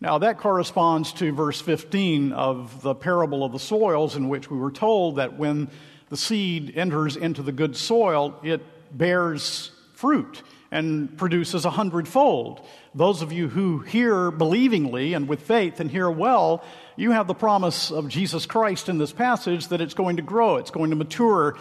Now, 0.00 0.18
that 0.18 0.38
corresponds 0.38 1.12
to 1.14 1.32
verse 1.32 1.60
15 1.60 2.32
of 2.32 2.82
the 2.82 2.94
parable 2.94 3.42
of 3.44 3.52
the 3.52 3.58
soils, 3.58 4.14
in 4.14 4.28
which 4.28 4.50
we 4.50 4.58
were 4.58 4.70
told 4.70 5.16
that 5.16 5.38
when 5.38 5.70
the 6.08 6.16
seed 6.16 6.76
enters 6.76 7.16
into 7.16 7.42
the 7.42 7.52
good 7.52 7.76
soil, 7.76 8.38
it 8.42 8.62
bears 8.96 9.70
fruit 9.94 10.42
and 10.70 11.16
produces 11.16 11.64
a 11.64 11.70
hundredfold. 11.70 12.64
Those 12.94 13.22
of 13.22 13.32
you 13.32 13.48
who 13.48 13.80
hear 13.80 14.30
believingly 14.30 15.14
and 15.14 15.28
with 15.28 15.42
faith 15.42 15.80
and 15.80 15.90
hear 15.90 16.10
well, 16.10 16.64
you 16.96 17.12
have 17.12 17.26
the 17.26 17.34
promise 17.34 17.90
of 17.90 18.08
Jesus 18.08 18.46
Christ 18.46 18.88
in 18.88 18.98
this 18.98 19.12
passage 19.12 19.68
that 19.68 19.80
it's 19.80 19.94
going 19.94 20.16
to 20.16 20.22
grow, 20.22 20.56
it's 20.56 20.70
going 20.70 20.90
to 20.90 20.96
mature, 20.96 21.56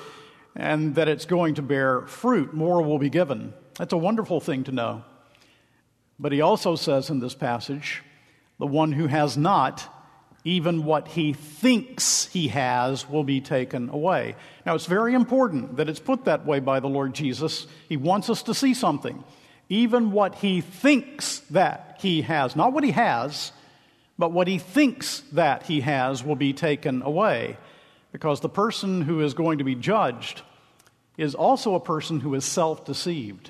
and 0.55 0.95
that 0.95 1.07
it's 1.07 1.25
going 1.25 1.55
to 1.55 1.61
bear 1.61 2.01
fruit. 2.07 2.53
More 2.53 2.81
will 2.81 2.99
be 2.99 3.09
given. 3.09 3.53
That's 3.77 3.93
a 3.93 3.97
wonderful 3.97 4.39
thing 4.39 4.63
to 4.65 4.71
know. 4.71 5.03
But 6.17 6.31
he 6.31 6.41
also 6.41 6.75
says 6.75 7.09
in 7.09 7.19
this 7.19 7.35
passage, 7.35 8.01
the 8.57 8.65
one 8.65 8.93
who 8.93 9.07
has 9.07 9.37
not, 9.37 9.87
even 10.45 10.85
what 10.85 11.07
he 11.07 11.33
thinks 11.33 12.27
he 12.27 12.49
has 12.49 13.09
will 13.09 13.23
be 13.23 13.41
taken 13.41 13.89
away. 13.89 14.35
Now, 14.63 14.75
it's 14.75 14.85
very 14.85 15.15
important 15.15 15.77
that 15.77 15.89
it's 15.89 15.99
put 15.99 16.25
that 16.25 16.45
way 16.45 16.59
by 16.59 16.79
the 16.79 16.87
Lord 16.87 17.15
Jesus. 17.15 17.65
He 17.89 17.97
wants 17.97 18.29
us 18.29 18.43
to 18.43 18.53
see 18.53 18.75
something. 18.75 19.23
Even 19.69 20.11
what 20.11 20.35
he 20.35 20.61
thinks 20.61 21.39
that 21.49 21.97
he 21.99 22.21
has, 22.21 22.55
not 22.55 22.73
what 22.73 22.83
he 22.83 22.91
has, 22.91 23.51
but 24.19 24.31
what 24.31 24.47
he 24.47 24.59
thinks 24.59 25.21
that 25.31 25.63
he 25.63 25.81
has 25.81 26.23
will 26.23 26.35
be 26.35 26.53
taken 26.53 27.01
away. 27.01 27.57
Because 28.11 28.39
the 28.39 28.47
person 28.47 29.01
who 29.01 29.21
is 29.21 29.33
going 29.33 29.57
to 29.57 29.63
be 29.63 29.75
judged 29.75 30.43
is 31.17 31.33
also 31.33 31.73
a 31.73 31.79
person 31.79 32.19
who 32.19 32.35
is 32.35 32.45
self 32.45 32.85
deceived. 32.85 33.49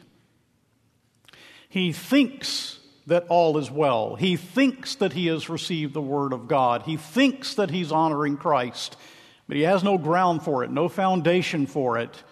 He 1.68 1.92
thinks 1.92 2.80
that 3.08 3.26
all 3.30 3.58
is 3.58 3.70
well. 3.70 4.16
He 4.16 4.36
thinks 4.36 4.96
that 4.96 5.14
he 5.14 5.28
has 5.28 5.50
received 5.50 5.94
the 5.94 6.02
Word 6.02 6.34
of 6.34 6.48
God. 6.48 6.84
He 6.84 6.98
thinks 6.98 7.56
that 7.56 7.70
he's 7.70 7.92
honoring 7.92 8.38
Christ, 8.38 8.98
but 9.48 9.58
he 9.58 9.64
has 9.64 9.84
no 9.84 9.98
ground 9.98 10.44
for 10.44 10.64
it, 10.64 10.72
no 10.72 10.90
foundation 10.90 11.68
for 11.68 11.98
it, 11.98 12.24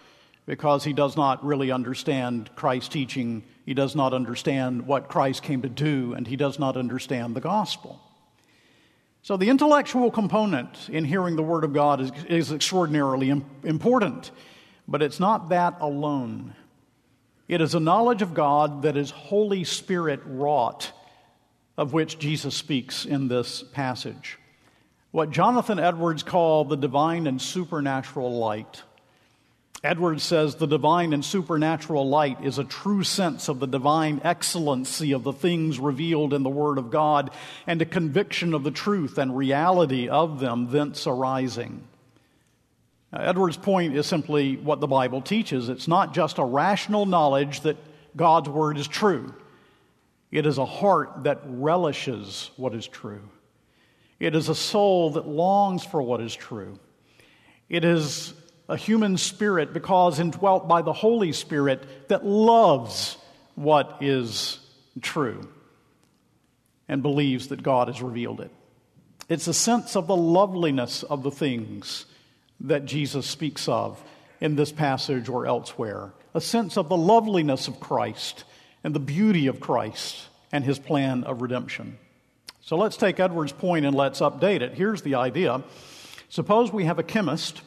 because 0.46 0.84
he 0.84 0.94
does 0.94 1.16
not 1.16 1.46
really 1.46 1.72
understand 1.72 2.50
Christ's 2.56 2.90
teaching. 2.90 3.44
He 3.66 3.74
does 3.74 3.96
not 3.96 4.14
understand 4.14 4.88
what 4.88 5.10
Christ 5.10 5.44
came 5.44 5.62
to 5.62 5.70
do, 5.70 6.14
and 6.14 6.28
he 6.28 6.36
does 6.36 6.58
not 6.60 6.76
understand 6.76 7.36
the 7.36 7.42
gospel. 7.42 8.00
So, 9.22 9.38
the 9.38 9.50
intellectual 9.50 10.12
component 10.12 10.90
in 10.90 11.06
hearing 11.06 11.38
the 11.38 11.44
Word 11.44 11.64
of 11.64 11.72
God 11.72 12.02
is, 12.02 12.12
is 12.28 12.52
extraordinarily 12.52 13.30
important, 13.64 14.32
but 14.86 15.02
it's 15.02 15.20
not 15.20 15.48
that 15.50 15.78
alone. 15.80 16.56
It 17.48 17.62
is 17.62 17.76
a 17.76 17.80
knowledge 17.80 18.22
of 18.22 18.34
God 18.34 18.84
that 18.84 18.96
is 18.96 19.12
Holy 19.12 19.64
Spirit 19.64 20.22
wrought, 20.26 20.92
of 21.78 21.92
which 21.92 22.20
Jesus 22.20 22.56
speaks 22.56 23.06
in 23.06 23.28
this 23.28 23.64
passage. 23.64 24.38
What 25.12 25.30
Jonathan 25.30 25.78
Edwards 25.78 26.24
called 26.24 26.70
the 26.70 26.78
divine 26.78 27.28
and 27.28 27.42
supernatural 27.42 28.38
light. 28.40 28.82
Edwards 29.84 30.24
says 30.24 30.56
the 30.56 30.66
divine 30.66 31.12
and 31.12 31.26
supernatural 31.26 32.08
light 32.08 32.42
is 32.42 32.58
a 32.58 32.64
true 32.64 33.04
sense 33.04 33.50
of 33.50 33.60
the 33.60 33.68
divine 33.68 34.22
excellency 34.24 35.12
of 35.12 35.24
the 35.24 35.34
things 35.34 35.78
revealed 35.78 36.34
in 36.34 36.44
the 36.44 36.50
Word 36.50 36.78
of 36.78 36.90
God 36.90 37.32
and 37.68 37.82
a 37.82 37.86
conviction 37.86 38.54
of 38.54 38.64
the 38.64 38.72
truth 38.72 39.18
and 39.18 39.36
reality 39.36 40.08
of 40.08 40.40
them 40.40 40.70
thence 40.72 41.06
arising. 41.06 41.84
Uh, 43.14 43.18
Edwards' 43.20 43.58
point 43.58 43.96
is 43.96 44.08
simply 44.08 44.58
what 44.58 44.80
the 44.80 44.88
Bible 44.88 45.22
teaches. 45.22 45.70
It's 45.70 45.88
not 45.88 46.14
just 46.14 46.40
a 46.40 46.44
rational 46.44 47.06
knowledge 47.06 47.62
that 47.62 47.78
God's 48.16 48.50
word 48.50 48.78
is 48.78 48.88
true, 48.88 49.34
it 50.32 50.46
is 50.46 50.58
a 50.58 50.66
heart 50.66 51.26
that 51.26 51.42
relishes 51.46 52.50
what 52.58 52.74
is 52.74 52.88
true. 52.88 53.30
It 54.20 54.36
is 54.36 54.50
a 54.50 54.56
soul 54.56 55.12
that 55.12 55.28
longs 55.28 55.84
for 55.84 56.02
what 56.02 56.22
is 56.22 56.34
true. 56.34 56.80
It 57.70 57.84
is 57.84 58.34
a 58.70 58.78
human 58.78 59.18
spirit, 59.18 59.74
because 59.74 60.20
indwelt 60.20 60.68
by 60.68 60.82
the 60.82 60.94
Holy 60.94 61.34
Spirit, 61.34 62.08
that 62.08 62.26
loves 62.26 63.18
what 63.56 63.98
is 64.02 64.60
true 65.02 65.48
and 66.88 67.02
believes 67.02 67.50
that 67.50 67.62
God 67.62 67.90
has 67.90 68.02
revealed 68.02 68.40
it. 68.40 68.52
It's 69.30 69.48
a 69.48 69.54
sense 69.54 69.96
of 69.96 70.08
the 70.08 70.16
loveliness 70.16 71.04
of 71.04 71.24
the 71.24 71.32
things 71.32 72.06
that 72.64 72.86
Jesus 72.86 73.28
speaks 73.28 73.68
of 73.68 74.02
in 74.40 74.56
this 74.56 74.72
passage 74.72 75.30
or 75.30 75.46
elsewhere 75.46 76.12
a 76.34 76.42
sense 76.42 76.78
of 76.78 76.90
the 76.90 76.98
loveliness 76.98 77.68
of 77.68 77.80
Christ 77.80 78.44
and 78.84 78.94
the 78.94 79.00
beauty 79.00 79.48
of 79.48 79.60
Christ 79.60 80.28
and 80.52 80.64
his 80.64 80.80
plan 80.80 81.24
of 81.24 81.42
redemption. 81.42 81.98
So 82.62 82.78
let's 82.78 82.98
take 82.98 83.20
Edwards' 83.20 83.52
point 83.52 83.86
and 83.86 83.96
let's 83.96 84.20
update 84.20 84.62
it. 84.62 84.74
Here's 84.74 85.02
the 85.02 85.16
idea 85.16 85.64
Suppose 86.30 86.74
we 86.74 86.86
have 86.86 86.98
a 86.98 87.04
chemist, 87.04 87.62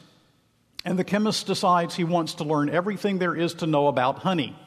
and 0.83 0.99
the 0.99 1.05
chemist 1.05 1.47
decides 1.47 1.95
he 1.95 2.03
wants 2.03 2.33
to 2.35 2.43
learn 2.43 2.69
everything 2.69 3.17
there 3.17 3.33
is 3.33 3.53
to 3.55 3.65
know 3.65 3.87
about 3.87 4.19
honey. 4.19 4.57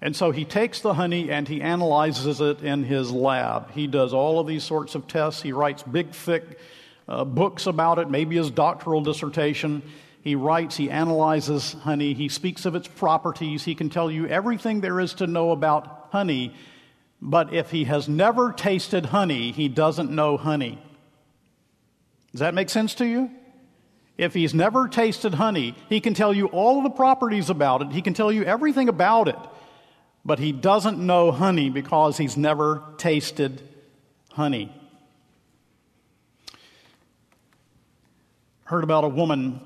And 0.00 0.16
so 0.16 0.32
he 0.32 0.44
takes 0.44 0.80
the 0.80 0.94
honey 0.94 1.30
and 1.30 1.46
he 1.46 1.62
analyzes 1.62 2.40
it 2.40 2.62
in 2.62 2.82
his 2.82 3.12
lab. 3.12 3.70
He 3.70 3.86
does 3.86 4.12
all 4.12 4.40
of 4.40 4.48
these 4.48 4.64
sorts 4.64 4.96
of 4.96 5.06
tests. 5.06 5.40
He 5.40 5.52
writes 5.52 5.84
big, 5.84 6.10
thick 6.10 6.58
uh, 7.12 7.24
books 7.26 7.66
about 7.66 7.98
it, 7.98 8.08
maybe 8.08 8.36
his 8.36 8.50
doctoral 8.50 9.02
dissertation. 9.02 9.82
He 10.22 10.34
writes, 10.34 10.76
he 10.76 10.90
analyzes 10.90 11.74
honey, 11.74 12.14
he 12.14 12.30
speaks 12.30 12.64
of 12.64 12.74
its 12.74 12.88
properties, 12.88 13.64
he 13.64 13.74
can 13.74 13.90
tell 13.90 14.10
you 14.10 14.26
everything 14.26 14.80
there 14.80 14.98
is 14.98 15.12
to 15.14 15.26
know 15.26 15.50
about 15.50 16.08
honey, 16.10 16.54
but 17.20 17.52
if 17.52 17.70
he 17.70 17.84
has 17.84 18.08
never 18.08 18.50
tasted 18.52 19.06
honey, 19.06 19.52
he 19.52 19.68
doesn't 19.68 20.10
know 20.10 20.38
honey. 20.38 20.78
Does 22.30 22.40
that 22.40 22.54
make 22.54 22.70
sense 22.70 22.94
to 22.94 23.04
you? 23.04 23.30
If 24.16 24.32
he's 24.32 24.54
never 24.54 24.88
tasted 24.88 25.34
honey, 25.34 25.74
he 25.90 26.00
can 26.00 26.14
tell 26.14 26.32
you 26.32 26.46
all 26.46 26.82
the 26.82 26.90
properties 26.90 27.50
about 27.50 27.82
it, 27.82 27.92
he 27.92 28.00
can 28.00 28.14
tell 28.14 28.32
you 28.32 28.42
everything 28.44 28.88
about 28.88 29.28
it, 29.28 29.38
but 30.24 30.38
he 30.38 30.50
doesn't 30.50 30.98
know 30.98 31.30
honey 31.30 31.68
because 31.68 32.16
he's 32.16 32.38
never 32.38 32.82
tasted 32.96 33.60
honey. 34.30 34.72
Heard 38.72 38.84
about 38.84 39.04
a 39.04 39.08
woman 39.08 39.60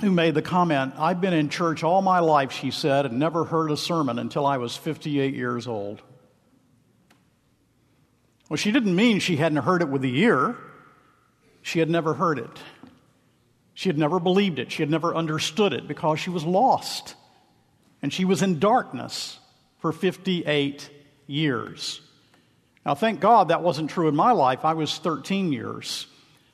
who 0.00 0.12
made 0.12 0.32
the 0.32 0.42
comment, 0.42 0.94
I've 0.96 1.20
been 1.20 1.32
in 1.32 1.48
church 1.48 1.82
all 1.82 2.02
my 2.02 2.20
life, 2.20 2.52
she 2.52 2.70
said, 2.70 3.04
and 3.04 3.18
never 3.18 3.44
heard 3.44 3.72
a 3.72 3.76
sermon 3.76 4.16
until 4.16 4.46
I 4.46 4.58
was 4.58 4.76
58 4.76 5.34
years 5.34 5.66
old. 5.66 6.00
Well, 8.48 8.58
she 8.58 8.70
didn't 8.70 8.94
mean 8.94 9.18
she 9.18 9.38
hadn't 9.38 9.58
heard 9.58 9.82
it 9.82 9.88
with 9.88 10.02
the 10.02 10.20
ear. 10.20 10.56
She 11.62 11.80
had 11.80 11.90
never 11.90 12.14
heard 12.14 12.38
it. 12.38 12.60
She 13.74 13.88
had 13.88 13.98
never 13.98 14.20
believed 14.20 14.60
it. 14.60 14.70
She 14.70 14.84
had 14.84 14.90
never 14.90 15.12
understood 15.16 15.72
it 15.72 15.88
because 15.88 16.20
she 16.20 16.30
was 16.30 16.44
lost. 16.44 17.16
And 18.02 18.12
she 18.12 18.24
was 18.24 18.40
in 18.40 18.60
darkness 18.60 19.40
for 19.80 19.90
58 19.90 20.88
years. 21.26 22.00
Now, 22.86 22.94
thank 22.94 23.18
God 23.18 23.48
that 23.48 23.64
wasn't 23.64 23.90
true 23.90 24.06
in 24.06 24.14
my 24.14 24.30
life. 24.30 24.64
I 24.64 24.74
was 24.74 24.96
13 24.96 25.52
years. 25.52 26.06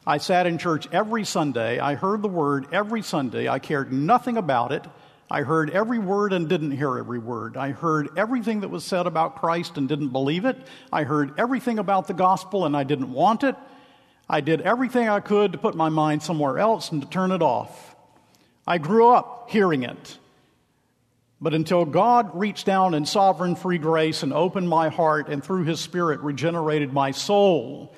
I 0.09 0.16
sat 0.16 0.47
in 0.47 0.57
church 0.57 0.88
every 0.90 1.23
Sunday. 1.25 1.79
I 1.79 1.94
heard 1.94 2.23
the 2.23 2.29
word 2.29 2.68
every 2.73 3.03
Sunday. 3.03 3.47
I 3.47 3.59
cared 3.59 3.92
nothing 3.92 4.38
about 4.38 4.73
it. 4.73 4.87
I 5.31 5.42
heard 5.42 5.68
every 5.68 5.99
word 5.99 6.33
and 6.33 6.49
didn't 6.49 6.71
hear 6.71 6.97
every 6.97 7.18
word. 7.18 7.59
I 7.59 7.73
heard 7.73 8.09
everything 8.16 8.61
that 8.61 8.71
was 8.71 8.85
said 8.85 9.07
about 9.07 9.37
Christ 9.37 9.77
and 9.77 9.87
didn't 9.87 10.09
believe 10.09 10.47
it. 10.47 10.57
I 10.90 11.03
heard 11.05 11.38
everything 11.38 11.79
about 11.79 12.07
the 12.07 12.14
gospel 12.14 12.64
and 12.64 12.75
I 12.75 12.85
didn't 12.85 13.12
want 13.12 13.44
it. 13.44 13.55
I 14.31 14.40
did 14.40 14.62
everything 14.62 15.11
I 15.11 15.21
could 15.21 15.53
to 15.53 15.59
put 15.59 15.75
my 15.75 15.90
mind 15.90 16.23
somewhere 16.23 16.59
else 16.59 16.90
and 16.90 17.03
to 17.03 17.09
turn 17.09 17.31
it 17.31 17.42
off. 17.42 17.94
I 18.66 18.79
grew 18.79 19.11
up 19.11 19.51
hearing 19.51 19.83
it. 19.83 20.16
But 21.38 21.53
until 21.53 21.85
God 21.85 22.31
reached 22.35 22.64
down 22.64 22.94
in 22.94 23.05
sovereign 23.05 23.57
free 23.57 23.77
grace 23.77 24.23
and 24.23 24.33
opened 24.33 24.71
my 24.71 24.88
heart 24.88 25.29
and 25.29 25.44
through 25.44 25.64
his 25.64 25.81
spirit 25.81 26.21
regenerated 26.21 26.94
my 26.94 27.11
soul, 27.11 27.94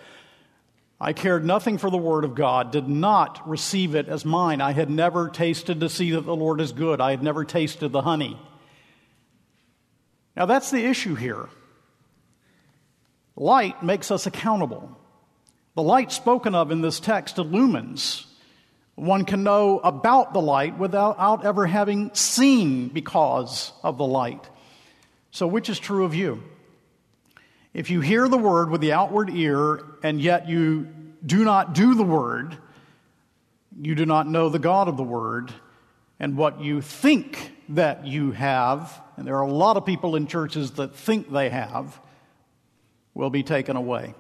I 1.01 1.15
cared 1.15 1.47
nothing 1.47 1.79
for 1.79 1.91
the 1.91 1.97
Word 1.97 2.25
of 2.25 2.35
God, 2.35 2.73
did 2.73 2.87
not 2.87 3.49
receive 3.49 3.95
it 3.95 4.09
as 4.09 4.25
mine. 4.25 4.61
I 4.61 4.73
had 4.73 4.91
never 4.91 5.31
tasted 5.31 5.81
to 5.81 5.89
see 5.89 6.11
that 6.11 6.27
the 6.27 6.37
Lord 6.37 6.61
is 6.61 6.73
good. 6.73 7.01
I 7.01 7.11
had 7.11 7.23
never 7.23 7.45
tasted 7.45 7.89
the 7.89 8.03
honey. 8.03 8.39
Now, 10.37 10.45
that's 10.45 10.71
the 10.71 10.85
issue 10.85 11.15
here. 11.15 11.49
Light 13.35 13.83
makes 13.83 14.11
us 14.11 14.27
accountable. 14.27 14.95
The 15.75 15.83
light 15.83 16.13
spoken 16.13 16.55
of 16.55 16.71
in 16.71 16.83
this 16.83 17.01
text 17.01 17.39
illumines. 17.39 18.27
One 18.95 19.25
can 19.25 19.43
know 19.43 19.79
about 19.79 20.35
the 20.35 20.43
light 20.43 20.77
without 20.77 21.45
ever 21.47 21.65
having 21.65 22.15
seen 22.15 22.89
because 22.89 23.73
of 23.83 23.97
the 23.97 24.07
light. 24.07 24.47
So, 25.31 25.47
which 25.47 25.71
is 25.71 25.79
true 25.79 26.05
of 26.05 26.15
you? 26.15 26.43
If 27.73 27.91
you 27.91 28.01
hear 28.01 28.29
the 28.29 28.39
word 28.39 28.71
with 28.71 28.81
the 28.81 28.93
outward 28.93 29.31
ear 29.31 29.85
and 30.03 30.21
yet 30.21 30.49
you 30.49 30.89
do 31.25 31.45
not 31.45 31.73
do 31.75 31.95
the 31.95 32.03
word, 32.03 32.57
you 33.81 33.95
do 33.95 34.05
not 34.07 34.27
know 34.27 34.49
the 34.49 34.59
God 34.59 34.89
of 34.89 34.97
the 34.97 35.05
word, 35.05 35.53
and 36.19 36.37
what 36.37 36.61
you 36.61 36.81
think 36.83 37.55
that 37.71 38.07
you 38.07 38.33
have, 38.33 39.01
and 39.17 39.27
there 39.27 39.37
are 39.37 39.47
a 39.47 39.53
lot 39.53 39.77
of 39.77 39.87
people 39.87 40.17
in 40.17 40.27
churches 40.27 40.73
that 40.73 40.95
think 40.95 41.31
they 41.31 41.49
have, 41.49 42.01
will 43.15 43.31
be 43.31 43.43
taken 43.43 43.77
away. 43.77 44.15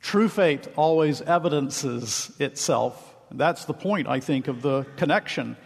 True 0.00 0.28
faith 0.28 0.68
always 0.76 1.20
evidences 1.22 2.34
itself. 2.38 3.14
That's 3.30 3.64
the 3.64 3.74
point, 3.74 4.08
I 4.08 4.20
think, 4.20 4.48
of 4.48 4.62
the 4.62 4.84
connection 4.96 5.56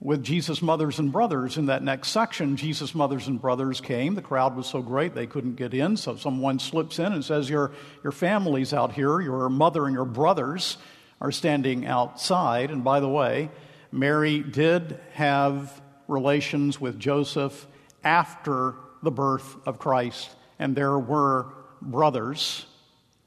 with 0.00 0.22
Jesus' 0.22 0.62
mothers 0.62 0.98
and 0.98 1.10
brothers. 1.10 1.56
In 1.56 1.66
that 1.66 1.82
next 1.82 2.08
section, 2.08 2.56
Jesus' 2.56 2.94
mothers 2.94 3.26
and 3.26 3.40
brothers 3.40 3.80
came. 3.80 4.14
The 4.14 4.22
crowd 4.22 4.56
was 4.56 4.66
so 4.66 4.80
great 4.80 5.14
they 5.14 5.26
couldn't 5.26 5.56
get 5.56 5.74
in, 5.74 5.96
so 5.96 6.16
someone 6.16 6.58
slips 6.58 6.98
in 6.98 7.12
and 7.12 7.24
says, 7.24 7.50
Your, 7.50 7.72
your 8.02 8.12
family's 8.12 8.72
out 8.72 8.92
here, 8.92 9.20
your 9.20 9.48
mother 9.48 9.86
and 9.86 9.94
your 9.94 10.04
brothers 10.04 10.78
are 11.20 11.32
standing 11.32 11.84
outside. 11.86 12.70
And 12.70 12.84
by 12.84 13.00
the 13.00 13.08
way, 13.08 13.50
Mary 13.90 14.40
did 14.40 15.00
have 15.14 15.80
relations 16.06 16.80
with 16.80 16.98
Joseph 16.98 17.66
after 18.04 18.74
the 19.02 19.10
birth 19.10 19.56
of 19.66 19.78
Christ, 19.78 20.30
and 20.58 20.76
there 20.76 20.98
were 20.98 21.46
brothers. 21.82 22.66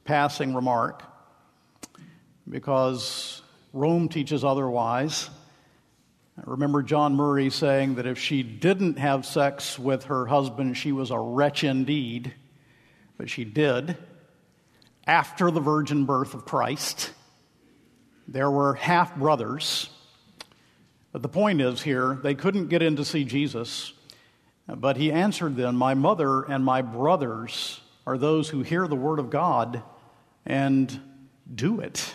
Passing 0.04 0.56
remark, 0.56 1.04
because 2.50 3.44
Rome 3.72 4.10
teaches 4.10 4.44
otherwise. 4.44 5.30
I 6.38 6.44
remember 6.46 6.82
John 6.82 7.16
Murray 7.16 7.50
saying 7.50 7.96
that 7.96 8.08
if 8.08 8.18
she 8.18 8.42
didn't 8.42 8.98
have 8.98 9.26
sex 9.26 9.78
with 9.78 10.06
her 10.06 10.26
husband, 10.28 10.78
she 10.78 10.92
was 10.92 11.12
a 11.12 11.20
wretch 11.20 11.64
indeed. 11.64 12.34
But 13.18 13.30
she 13.30 13.44
did. 13.44 13.98
After 15.06 15.52
the 15.52 15.60
virgin 15.60 16.06
birth 16.06 16.34
of 16.34 16.46
Christ, 16.46 17.12
there 18.28 18.50
were 18.50 18.76
half 18.76 19.16
brothers. 19.16 19.90
But 21.12 21.22
the 21.22 21.30
point 21.30 21.60
is 21.60 21.82
here, 21.82 22.18
they 22.24 22.34
couldn't 22.34 22.70
get 22.70 22.82
in 22.82 22.96
to 22.96 23.06
see 23.06 23.26
Jesus. 23.26 23.94
But 24.68 24.96
he 24.96 25.12
answered 25.12 25.58
them, 25.58 25.76
My 25.76 25.96
mother 25.96 26.44
and 26.44 26.64
my 26.64 26.82
brothers 26.82 27.82
are 28.08 28.18
those 28.18 28.50
who 28.50 28.62
hear 28.62 28.88
the 28.88 28.96
word 28.96 29.20
of 29.20 29.30
God 29.30 29.84
and 30.46 31.00
do 31.54 31.82
it. 31.82 32.14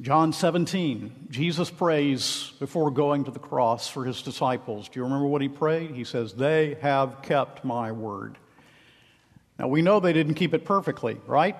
John 0.00 0.32
17, 0.32 1.26
Jesus 1.28 1.70
prays 1.70 2.52
before 2.60 2.92
going 2.92 3.24
to 3.24 3.32
the 3.32 3.40
cross 3.40 3.88
for 3.88 4.04
his 4.04 4.22
disciples. 4.22 4.88
Do 4.88 5.00
you 5.00 5.04
remember 5.04 5.26
what 5.26 5.42
he 5.42 5.48
prayed? 5.48 5.90
He 5.90 6.04
says, 6.04 6.34
They 6.34 6.76
have 6.82 7.20
kept 7.22 7.64
my 7.64 7.90
word. 7.90 8.38
Now, 9.58 9.66
we 9.66 9.82
know 9.82 9.98
they 9.98 10.12
didn't 10.12 10.34
keep 10.34 10.54
it 10.54 10.64
perfectly, 10.64 11.20
right? 11.26 11.56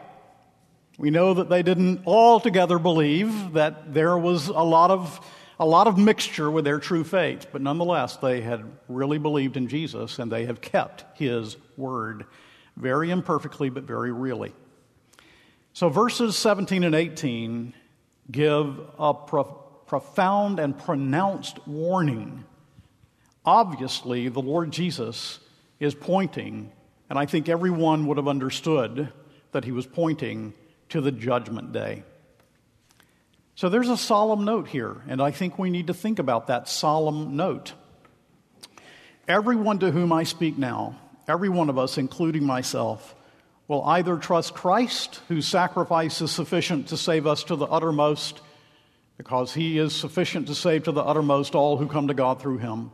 We 0.98 1.10
know 1.10 1.34
that 1.34 1.48
they 1.48 1.64
didn't 1.64 2.06
altogether 2.06 2.78
believe, 2.78 3.54
that 3.54 3.92
there 3.92 4.16
was 4.16 4.46
a 4.46 4.62
lot 4.62 4.92
of, 4.92 5.18
a 5.58 5.66
lot 5.66 5.88
of 5.88 5.98
mixture 5.98 6.48
with 6.48 6.64
their 6.64 6.78
true 6.78 7.02
faith, 7.02 7.48
but 7.50 7.60
nonetheless, 7.60 8.18
they 8.18 8.40
had 8.40 8.64
really 8.86 9.18
believed 9.18 9.56
in 9.56 9.66
Jesus 9.66 10.20
and 10.20 10.30
they 10.30 10.46
have 10.46 10.60
kept 10.60 11.18
his 11.18 11.56
word. 11.76 12.24
Very 12.76 13.10
imperfectly, 13.10 13.68
but 13.68 13.82
very 13.82 14.12
really. 14.12 14.54
So, 15.72 15.88
verses 15.88 16.36
17 16.36 16.84
and 16.84 16.94
18 16.94 17.74
give 18.30 18.78
a 18.98 19.14
pro- 19.14 19.44
profound 19.44 20.60
and 20.60 20.78
pronounced 20.78 21.66
warning. 21.66 22.44
Obviously, 23.44 24.28
the 24.28 24.42
Lord 24.42 24.70
Jesus 24.70 25.38
is 25.80 25.94
pointing, 25.94 26.70
and 27.08 27.18
I 27.18 27.26
think 27.26 27.48
everyone 27.48 28.06
would 28.06 28.16
have 28.16 28.28
understood 28.28 29.12
that 29.52 29.64
he 29.64 29.72
was 29.72 29.86
pointing 29.86 30.52
to 30.90 31.00
the 31.00 31.12
judgment 31.12 31.72
day. 31.72 32.02
So 33.54 33.68
there's 33.68 33.88
a 33.88 33.96
solemn 33.96 34.44
note 34.44 34.68
here, 34.68 35.02
and 35.08 35.20
I 35.20 35.30
think 35.30 35.58
we 35.58 35.70
need 35.70 35.88
to 35.88 35.94
think 35.94 36.18
about 36.18 36.46
that 36.46 36.68
solemn 36.68 37.36
note. 37.36 37.72
Everyone 39.26 39.78
to 39.80 39.90
whom 39.90 40.12
I 40.12 40.22
speak 40.22 40.56
now, 40.56 40.96
every 41.26 41.48
one 41.48 41.68
of 41.68 41.78
us, 41.78 41.98
including 41.98 42.44
myself, 42.44 43.14
will 43.68 43.84
either 43.84 44.16
trust 44.16 44.54
Christ, 44.54 45.20
whose 45.28 45.46
sacrifice 45.46 46.22
is 46.22 46.32
sufficient 46.32 46.88
to 46.88 46.96
save 46.96 47.26
us 47.26 47.44
to 47.44 47.56
the 47.56 47.66
uttermost, 47.66 48.40
because 49.18 49.52
he 49.52 49.78
is 49.78 49.94
sufficient 49.94 50.46
to 50.46 50.54
save 50.54 50.84
to 50.84 50.92
the 50.92 51.02
uttermost 51.02 51.54
all 51.54 51.76
who 51.76 51.86
come 51.86 52.08
to 52.08 52.14
God 52.14 52.40
through 52.40 52.58
him. 52.58 52.90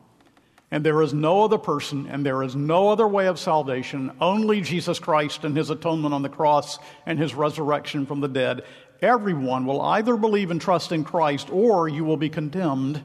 And 0.71 0.85
there 0.85 1.03
is 1.03 1.15
no 1.15 1.45
other 1.45 1.59
person 1.59 2.09
and 2.09 2.27
there 2.27 2.43
is 2.43 2.57
no 2.57 2.89
other 2.89 3.07
way 3.07 3.29
of 3.29 3.39
salvation, 3.39 4.11
only 4.21 4.61
Jesus 4.61 4.99
Christ 4.99 5.45
and 5.45 5.57
his 5.57 5.71
atonement 5.71 6.13
on 6.13 6.23
the 6.23 6.29
cross 6.29 6.81
and 7.07 7.17
his 7.17 7.35
resurrection 7.35 8.07
from 8.07 8.21
the 8.21 8.29
dead. 8.29 8.65
Everyone 9.01 9.67
will 9.67 9.81
either 9.83 10.17
believe 10.17 10.51
and 10.51 10.61
trust 10.61 10.91
in 10.91 11.05
Christ 11.05 11.49
or 11.53 11.89
you 11.89 12.05
will 12.05 12.17
be 12.17 12.31
condemned 12.31 13.01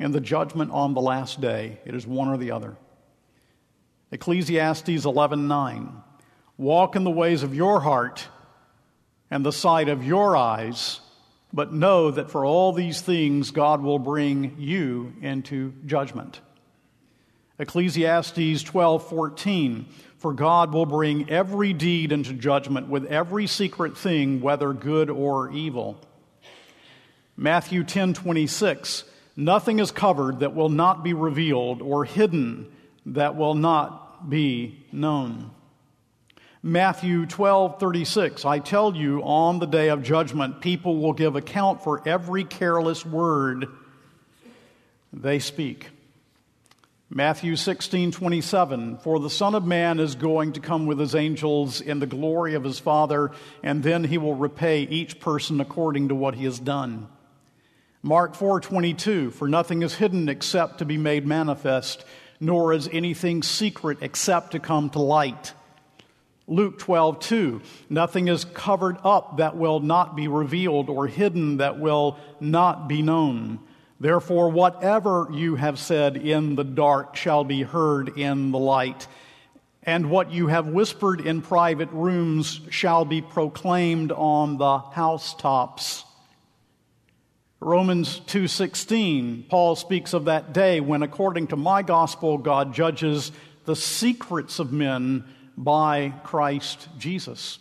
in 0.00 0.10
the 0.10 0.20
judgment 0.20 0.72
on 0.72 0.94
the 0.94 1.00
last 1.00 1.40
day. 1.40 1.78
It 1.84 1.94
is 1.94 2.06
one 2.06 2.28
or 2.28 2.38
the 2.38 2.50
other. 2.50 2.76
Ecclesiastes 4.10 5.04
11:9 5.04 6.02
Walk 6.60 6.94
in 6.94 7.04
the 7.04 7.10
ways 7.10 7.42
of 7.42 7.54
your 7.54 7.80
heart 7.80 8.28
and 9.30 9.46
the 9.46 9.50
sight 9.50 9.88
of 9.88 10.04
your 10.04 10.36
eyes, 10.36 11.00
but 11.54 11.72
know 11.72 12.10
that 12.10 12.30
for 12.30 12.44
all 12.44 12.74
these 12.74 13.00
things 13.00 13.50
God 13.50 13.80
will 13.80 13.98
bring 13.98 14.56
you 14.58 15.14
into 15.22 15.72
judgment. 15.86 16.42
Ecclesiastes 17.58 18.62
12:14 18.62 19.86
For 20.18 20.34
God 20.34 20.74
will 20.74 20.84
bring 20.84 21.30
every 21.30 21.72
deed 21.72 22.12
into 22.12 22.34
judgment 22.34 22.88
with 22.88 23.06
every 23.06 23.46
secret 23.46 23.96
thing 23.96 24.42
whether 24.42 24.74
good 24.74 25.08
or 25.08 25.50
evil. 25.50 25.96
Matthew 27.38 27.84
10:26 27.84 29.04
Nothing 29.34 29.78
is 29.78 29.90
covered 29.90 30.40
that 30.40 30.54
will 30.54 30.68
not 30.68 31.02
be 31.02 31.14
revealed 31.14 31.80
or 31.80 32.04
hidden 32.04 32.70
that 33.06 33.34
will 33.34 33.54
not 33.54 34.28
be 34.28 34.84
known. 34.92 35.52
Matthew 36.62 37.24
12, 37.24 37.80
36. 37.80 38.44
I 38.44 38.58
tell 38.58 38.94
you, 38.94 39.22
on 39.22 39.60
the 39.60 39.66
day 39.66 39.88
of 39.88 40.02
judgment, 40.02 40.60
people 40.60 40.98
will 40.98 41.14
give 41.14 41.34
account 41.34 41.82
for 41.82 42.06
every 42.06 42.44
careless 42.44 43.04
word 43.04 43.66
they 45.10 45.38
speak. 45.38 45.88
Matthew 47.08 47.56
16, 47.56 48.12
27. 48.12 48.98
For 48.98 49.18
the 49.18 49.30
Son 49.30 49.54
of 49.54 49.64
Man 49.64 49.98
is 49.98 50.14
going 50.14 50.52
to 50.52 50.60
come 50.60 50.84
with 50.84 50.98
his 50.98 51.14
angels 51.14 51.80
in 51.80 51.98
the 51.98 52.06
glory 52.06 52.54
of 52.54 52.62
his 52.62 52.78
Father, 52.78 53.30
and 53.62 53.82
then 53.82 54.04
he 54.04 54.18
will 54.18 54.34
repay 54.34 54.82
each 54.82 55.18
person 55.18 55.62
according 55.62 56.08
to 56.08 56.14
what 56.14 56.34
he 56.34 56.44
has 56.44 56.58
done. 56.58 57.08
Mark 58.02 58.34
4, 58.34 58.60
22. 58.60 59.30
For 59.30 59.48
nothing 59.48 59.80
is 59.80 59.94
hidden 59.94 60.28
except 60.28 60.78
to 60.78 60.84
be 60.84 60.98
made 60.98 61.26
manifest, 61.26 62.04
nor 62.38 62.74
is 62.74 62.86
anything 62.92 63.42
secret 63.42 63.98
except 64.02 64.52
to 64.52 64.58
come 64.58 64.90
to 64.90 64.98
light. 64.98 65.54
Luke 66.50 66.80
12, 66.80 67.20
2. 67.20 67.62
Nothing 67.88 68.26
is 68.26 68.44
covered 68.44 68.98
up 69.04 69.36
that 69.36 69.56
will 69.56 69.78
not 69.78 70.16
be 70.16 70.26
revealed 70.26 70.90
or 70.90 71.06
hidden 71.06 71.58
that 71.58 71.78
will 71.78 72.18
not 72.40 72.88
be 72.88 73.02
known. 73.02 73.60
Therefore, 74.00 74.48
whatever 74.48 75.28
you 75.30 75.54
have 75.54 75.78
said 75.78 76.16
in 76.16 76.56
the 76.56 76.64
dark 76.64 77.14
shall 77.14 77.44
be 77.44 77.62
heard 77.62 78.18
in 78.18 78.50
the 78.50 78.58
light, 78.58 79.06
and 79.84 80.10
what 80.10 80.32
you 80.32 80.48
have 80.48 80.66
whispered 80.66 81.20
in 81.20 81.40
private 81.40 81.90
rooms 81.92 82.60
shall 82.68 83.04
be 83.04 83.22
proclaimed 83.22 84.10
on 84.10 84.58
the 84.58 84.78
housetops. 84.78 86.04
Romans 87.60 88.20
2:16 88.26 89.44
Paul 89.48 89.76
speaks 89.76 90.14
of 90.14 90.24
that 90.24 90.52
day 90.52 90.80
when 90.80 91.02
according 91.02 91.46
to 91.48 91.56
my 91.56 91.82
gospel 91.82 92.38
God 92.38 92.74
judges 92.74 93.30
the 93.66 93.76
secrets 93.76 94.58
of 94.58 94.72
men 94.72 95.24
by 95.60 96.14
Christ 96.24 96.88
Jesus. 96.98 97.58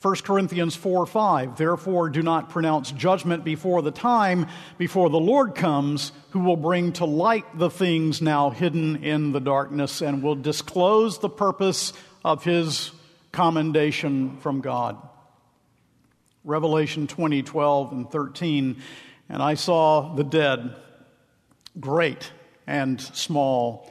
1 0.00 0.16
Corinthians 0.16 0.76
4 0.76 1.06
5, 1.06 1.56
therefore 1.56 2.10
do 2.10 2.22
not 2.22 2.50
pronounce 2.50 2.92
judgment 2.92 3.42
before 3.42 3.82
the 3.82 3.90
time, 3.90 4.46
before 4.78 5.10
the 5.10 5.18
Lord 5.18 5.54
comes, 5.54 6.12
who 6.30 6.40
will 6.40 6.58
bring 6.58 6.92
to 6.94 7.06
light 7.06 7.58
the 7.58 7.70
things 7.70 8.22
now 8.22 8.50
hidden 8.50 9.02
in 9.02 9.32
the 9.32 9.40
darkness 9.40 10.00
and 10.00 10.22
will 10.22 10.36
disclose 10.36 11.18
the 11.18 11.30
purpose 11.30 11.92
of 12.24 12.44
his 12.44 12.92
commendation 13.32 14.36
from 14.38 14.60
God. 14.60 14.96
Revelation 16.44 17.06
20 17.06 17.42
12 17.42 17.92
and 17.92 18.10
13, 18.10 18.76
and 19.28 19.42
I 19.42 19.54
saw 19.54 20.14
the 20.14 20.24
dead, 20.24 20.76
great 21.80 22.30
and 22.66 23.00
small 23.00 23.90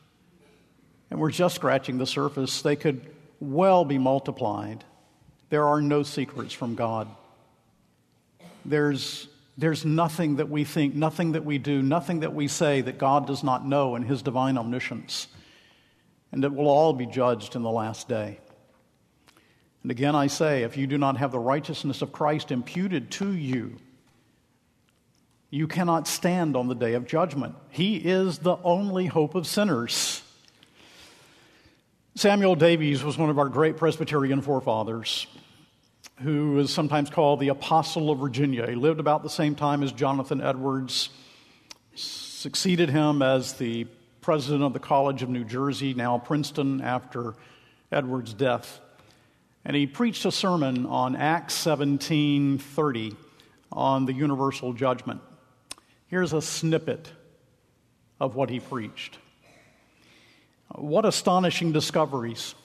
And 1.11 1.19
we're 1.19 1.29
just 1.29 1.55
scratching 1.55 1.97
the 1.97 2.07
surface. 2.07 2.61
They 2.61 2.77
could 2.77 3.05
well 3.41 3.83
be 3.83 3.97
multiplied. 3.97 4.83
There 5.49 5.65
are 5.65 5.81
no 5.81 6.03
secrets 6.03 6.53
from 6.53 6.75
God. 6.75 7.07
There's, 8.63 9.27
there's 9.57 9.83
nothing 9.83 10.37
that 10.37 10.49
we 10.49 10.63
think, 10.63 10.95
nothing 10.95 11.33
that 11.33 11.43
we 11.43 11.57
do, 11.57 11.81
nothing 11.81 12.21
that 12.21 12.33
we 12.33 12.47
say 12.47 12.79
that 12.81 12.97
God 12.97 13.27
does 13.27 13.43
not 13.43 13.67
know 13.67 13.95
in 13.95 14.03
His 14.03 14.21
divine 14.21 14.57
omniscience. 14.57 15.27
And 16.31 16.45
it 16.45 16.53
will 16.53 16.69
all 16.69 16.93
be 16.93 17.05
judged 17.05 17.57
in 17.57 17.61
the 17.61 17.69
last 17.69 18.07
day. 18.07 18.39
And 19.83 19.91
again, 19.91 20.15
I 20.15 20.27
say, 20.27 20.63
if 20.63 20.77
you 20.77 20.87
do 20.87 20.97
not 20.97 21.17
have 21.17 21.31
the 21.31 21.39
righteousness 21.39 22.01
of 22.01 22.13
Christ 22.13 22.51
imputed 22.51 23.11
to 23.11 23.33
you, 23.33 23.75
you 25.49 25.67
cannot 25.67 26.07
stand 26.07 26.55
on 26.55 26.69
the 26.69 26.75
day 26.75 26.93
of 26.93 27.05
judgment. 27.05 27.55
He 27.69 27.97
is 27.97 28.37
the 28.37 28.55
only 28.63 29.07
hope 29.07 29.35
of 29.35 29.45
sinners. 29.45 30.20
Samuel 32.15 32.55
Davies 32.55 33.05
was 33.05 33.17
one 33.17 33.29
of 33.29 33.39
our 33.39 33.47
great 33.47 33.77
Presbyterian 33.77 34.41
forefathers 34.41 35.27
who 36.21 36.59
is 36.59 36.71
sometimes 36.71 37.09
called 37.09 37.39
the 37.39 37.47
Apostle 37.47 38.11
of 38.11 38.19
Virginia. 38.19 38.67
He 38.67 38.75
lived 38.75 38.99
about 38.99 39.23
the 39.23 39.29
same 39.29 39.55
time 39.55 39.81
as 39.81 39.93
Jonathan 39.93 40.41
Edwards, 40.41 41.09
succeeded 41.95 42.89
him 42.89 43.21
as 43.21 43.53
the 43.53 43.87
president 44.19 44.61
of 44.61 44.73
the 44.73 44.79
College 44.79 45.23
of 45.23 45.29
New 45.29 45.45
Jersey, 45.45 45.93
now 45.93 46.17
Princeton, 46.17 46.81
after 46.81 47.33
Edwards' 47.93 48.33
death. 48.33 48.81
And 49.63 49.73
he 49.73 49.87
preached 49.87 50.25
a 50.25 50.33
sermon 50.33 50.85
on 50.85 51.15
Acts 51.15 51.53
17:30 51.53 53.15
on 53.71 54.05
the 54.05 54.13
universal 54.13 54.73
judgment. 54.73 55.21
Here's 56.07 56.33
a 56.33 56.41
snippet 56.41 57.13
of 58.19 58.35
what 58.35 58.49
he 58.49 58.59
preached. 58.59 59.17
What 60.75 61.05
astonishing 61.05 61.73
discoveries 61.73 62.55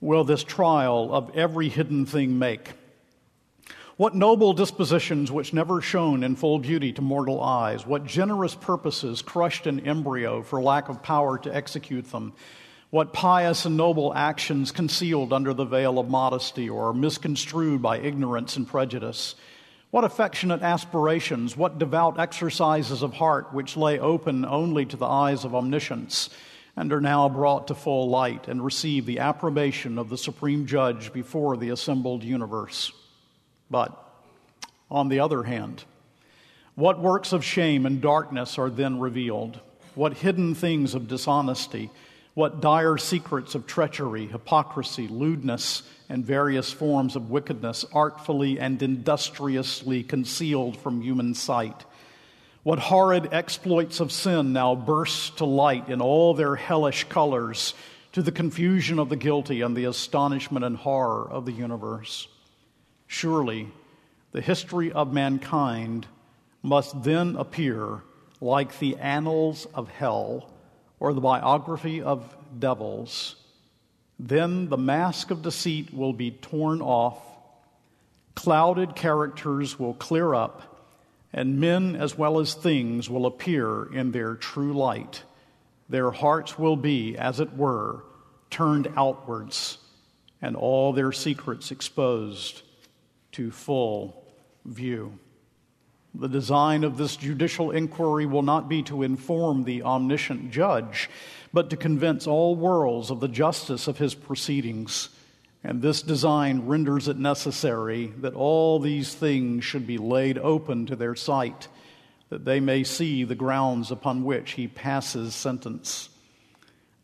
will 0.00 0.24
this 0.24 0.42
trial 0.42 1.14
of 1.14 1.36
every 1.36 1.68
hidden 1.68 2.04
thing 2.04 2.38
make? 2.40 2.72
What 3.96 4.16
noble 4.16 4.52
dispositions 4.52 5.30
which 5.30 5.52
never 5.52 5.80
shone 5.80 6.24
in 6.24 6.34
full 6.34 6.58
beauty 6.58 6.92
to 6.94 7.02
mortal 7.02 7.40
eyes, 7.40 7.86
what 7.86 8.04
generous 8.04 8.56
purposes 8.56 9.22
crushed 9.22 9.68
in 9.68 9.86
embryo 9.86 10.42
for 10.42 10.60
lack 10.60 10.88
of 10.88 11.02
power 11.02 11.38
to 11.38 11.54
execute 11.54 12.10
them, 12.10 12.32
what 12.88 13.12
pious 13.12 13.64
and 13.64 13.76
noble 13.76 14.12
actions 14.12 14.72
concealed 14.72 15.32
under 15.32 15.54
the 15.54 15.64
veil 15.64 16.00
of 16.00 16.08
modesty 16.08 16.68
or 16.68 16.92
misconstrued 16.92 17.80
by 17.80 17.98
ignorance 17.98 18.56
and 18.56 18.66
prejudice, 18.66 19.36
what 19.92 20.02
affectionate 20.02 20.62
aspirations, 20.62 21.56
what 21.56 21.78
devout 21.78 22.18
exercises 22.18 23.02
of 23.02 23.12
heart 23.12 23.52
which 23.52 23.76
lay 23.76 24.00
open 24.00 24.44
only 24.44 24.84
to 24.86 24.96
the 24.96 25.06
eyes 25.06 25.44
of 25.44 25.54
omniscience 25.54 26.30
and 26.80 26.94
are 26.94 27.00
now 27.02 27.28
brought 27.28 27.68
to 27.68 27.74
full 27.74 28.08
light 28.08 28.48
and 28.48 28.64
receive 28.64 29.04
the 29.04 29.18
approbation 29.18 29.98
of 29.98 30.08
the 30.08 30.16
supreme 30.16 30.64
judge 30.64 31.12
before 31.12 31.58
the 31.58 31.68
assembled 31.68 32.24
universe. 32.24 32.90
But, 33.70 33.92
on 34.90 35.10
the 35.10 35.20
other 35.20 35.42
hand, 35.42 35.84
what 36.76 36.98
works 36.98 37.34
of 37.34 37.44
shame 37.44 37.84
and 37.84 38.00
darkness 38.00 38.58
are 38.58 38.70
then 38.70 38.98
revealed? 38.98 39.60
What 39.94 40.14
hidden 40.14 40.54
things 40.54 40.94
of 40.94 41.06
dishonesty? 41.06 41.90
What 42.32 42.62
dire 42.62 42.96
secrets 42.96 43.54
of 43.54 43.66
treachery, 43.66 44.24
hypocrisy, 44.24 45.06
lewdness, 45.06 45.82
and 46.08 46.24
various 46.24 46.72
forms 46.72 47.14
of 47.14 47.28
wickedness 47.28 47.84
artfully 47.92 48.58
and 48.58 48.82
industriously 48.82 50.02
concealed 50.02 50.78
from 50.78 51.02
human 51.02 51.34
sight? 51.34 51.84
What 52.62 52.78
horrid 52.78 53.32
exploits 53.32 54.00
of 54.00 54.12
sin 54.12 54.52
now 54.52 54.74
burst 54.74 55.38
to 55.38 55.46
light 55.46 55.88
in 55.88 56.02
all 56.02 56.34
their 56.34 56.56
hellish 56.56 57.04
colors 57.04 57.72
to 58.12 58.22
the 58.22 58.32
confusion 58.32 58.98
of 58.98 59.08
the 59.08 59.16
guilty 59.16 59.62
and 59.62 59.74
the 59.74 59.86
astonishment 59.86 60.64
and 60.64 60.76
horror 60.76 61.30
of 61.30 61.46
the 61.46 61.52
universe. 61.52 62.28
Surely, 63.06 63.68
the 64.32 64.42
history 64.42 64.92
of 64.92 65.12
mankind 65.12 66.06
must 66.62 67.02
then 67.02 67.34
appear 67.36 68.02
like 68.42 68.78
the 68.78 68.96
annals 68.96 69.66
of 69.74 69.88
hell 69.88 70.50
or 70.98 71.14
the 71.14 71.20
biography 71.20 72.02
of 72.02 72.36
devils. 72.58 73.36
Then 74.18 74.68
the 74.68 74.76
mask 74.76 75.30
of 75.30 75.40
deceit 75.40 75.94
will 75.94 76.12
be 76.12 76.30
torn 76.30 76.82
off, 76.82 77.18
clouded 78.34 78.94
characters 78.94 79.78
will 79.78 79.94
clear 79.94 80.34
up 80.34 80.69
and 81.32 81.60
men 81.60 81.94
as 81.96 82.18
well 82.18 82.40
as 82.40 82.54
things 82.54 83.08
will 83.08 83.26
appear 83.26 83.84
in 83.92 84.12
their 84.12 84.34
true 84.34 84.72
light. 84.72 85.22
Their 85.88 86.10
hearts 86.10 86.58
will 86.58 86.76
be, 86.76 87.16
as 87.16 87.40
it 87.40 87.56
were, 87.56 88.04
turned 88.50 88.92
outwards, 88.96 89.78
and 90.42 90.56
all 90.56 90.92
their 90.92 91.12
secrets 91.12 91.70
exposed 91.70 92.62
to 93.32 93.50
full 93.50 94.24
view. 94.64 95.18
The 96.14 96.28
design 96.28 96.82
of 96.82 96.96
this 96.96 97.16
judicial 97.16 97.70
inquiry 97.70 98.26
will 98.26 98.42
not 98.42 98.68
be 98.68 98.82
to 98.84 99.04
inform 99.04 99.62
the 99.62 99.82
omniscient 99.84 100.50
judge, 100.50 101.08
but 101.52 101.70
to 101.70 101.76
convince 101.76 102.26
all 102.26 102.56
worlds 102.56 103.10
of 103.10 103.20
the 103.20 103.28
justice 103.28 103.86
of 103.86 103.98
his 103.98 104.14
proceedings 104.14 105.10
and 105.62 105.82
this 105.82 106.02
design 106.02 106.66
renders 106.66 107.08
it 107.08 107.18
necessary 107.18 108.12
that 108.18 108.34
all 108.34 108.80
these 108.80 109.14
things 109.14 109.64
should 109.64 109.86
be 109.86 109.98
laid 109.98 110.38
open 110.38 110.86
to 110.86 110.96
their 110.96 111.14
sight, 111.14 111.68
that 112.30 112.44
they 112.44 112.60
may 112.60 112.82
see 112.82 113.24
the 113.24 113.34
grounds 113.34 113.90
upon 113.90 114.24
which 114.24 114.52
he 114.52 114.66
passes 114.66 115.34
sentence. 115.34 116.08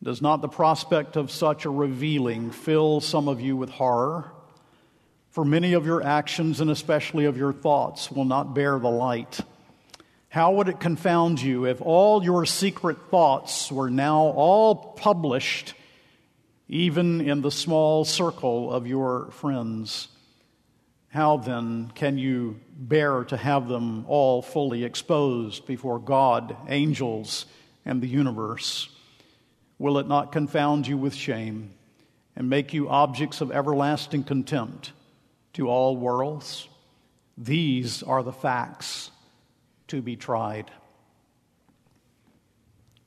Does 0.03 0.23
not 0.23 0.40
the 0.40 0.49
prospect 0.49 1.16
of 1.16 1.31
such 1.31 1.64
a 1.64 1.71
revealing 1.71 2.51
fill 2.51 3.01
some 3.01 3.29
of 3.29 3.40
you 3.40 3.57
with 3.57 3.71
horror? 3.71 4.33
For 5.31 5.45
many 5.45 5.75
of 5.75 5.85
your 5.85 6.03
actions, 6.03 6.61
and 6.61 6.71
especially 6.71 7.27
of 7.27 7.37
your 7.37 7.53
thoughts, 7.53 8.11
will 8.11 8.25
not 8.25 8.55
bear 8.55 8.79
the 8.79 8.88
light. 8.88 9.40
How 10.31 10.53
would 10.53 10.69
it 10.69 10.81
confound 10.81 11.42
you 11.42 11.66
if 11.66 11.83
all 11.83 12.25
your 12.25 12.47
secret 12.47 12.97
thoughts 13.11 13.71
were 13.71 13.90
now 13.90 14.21
all 14.21 14.75
published? 14.75 15.75
Even 16.68 17.20
in 17.20 17.42
the 17.42 17.50
small 17.50 18.05
circle 18.05 18.72
of 18.72 18.87
your 18.87 19.31
friends. 19.31 20.09
How 21.09 21.37
then 21.37 21.92
can 21.94 22.18
you 22.18 22.61
bear 22.76 23.24
to 23.24 23.37
have 23.37 23.68
them 23.68 24.05
all 24.09 24.42
fully 24.42 24.85
exposed 24.85 25.66
before 25.66 25.98
God, 25.98 26.57
angels, 26.68 27.46
and 27.85 28.02
the 28.02 28.09
universe? 28.09 28.88
Will 29.79 29.98
it 29.98 30.09
not 30.09 30.33
confound 30.33 30.87
you 30.87 30.98
with 30.98 31.14
shame 31.14 31.72
and 32.35 32.50
make 32.50 32.74
you 32.74 32.88
objects 32.88 33.40
of 33.40 33.52
everlasting 33.52 34.24
contempt 34.24 34.92
to 35.52 35.68
all 35.68 35.96
worlds? 35.96 36.68
These 37.38 38.02
are 38.02 38.22
the 38.22 38.33
facts 38.33 39.11
to 39.88 40.02
be 40.02 40.16
tried. 40.16 40.70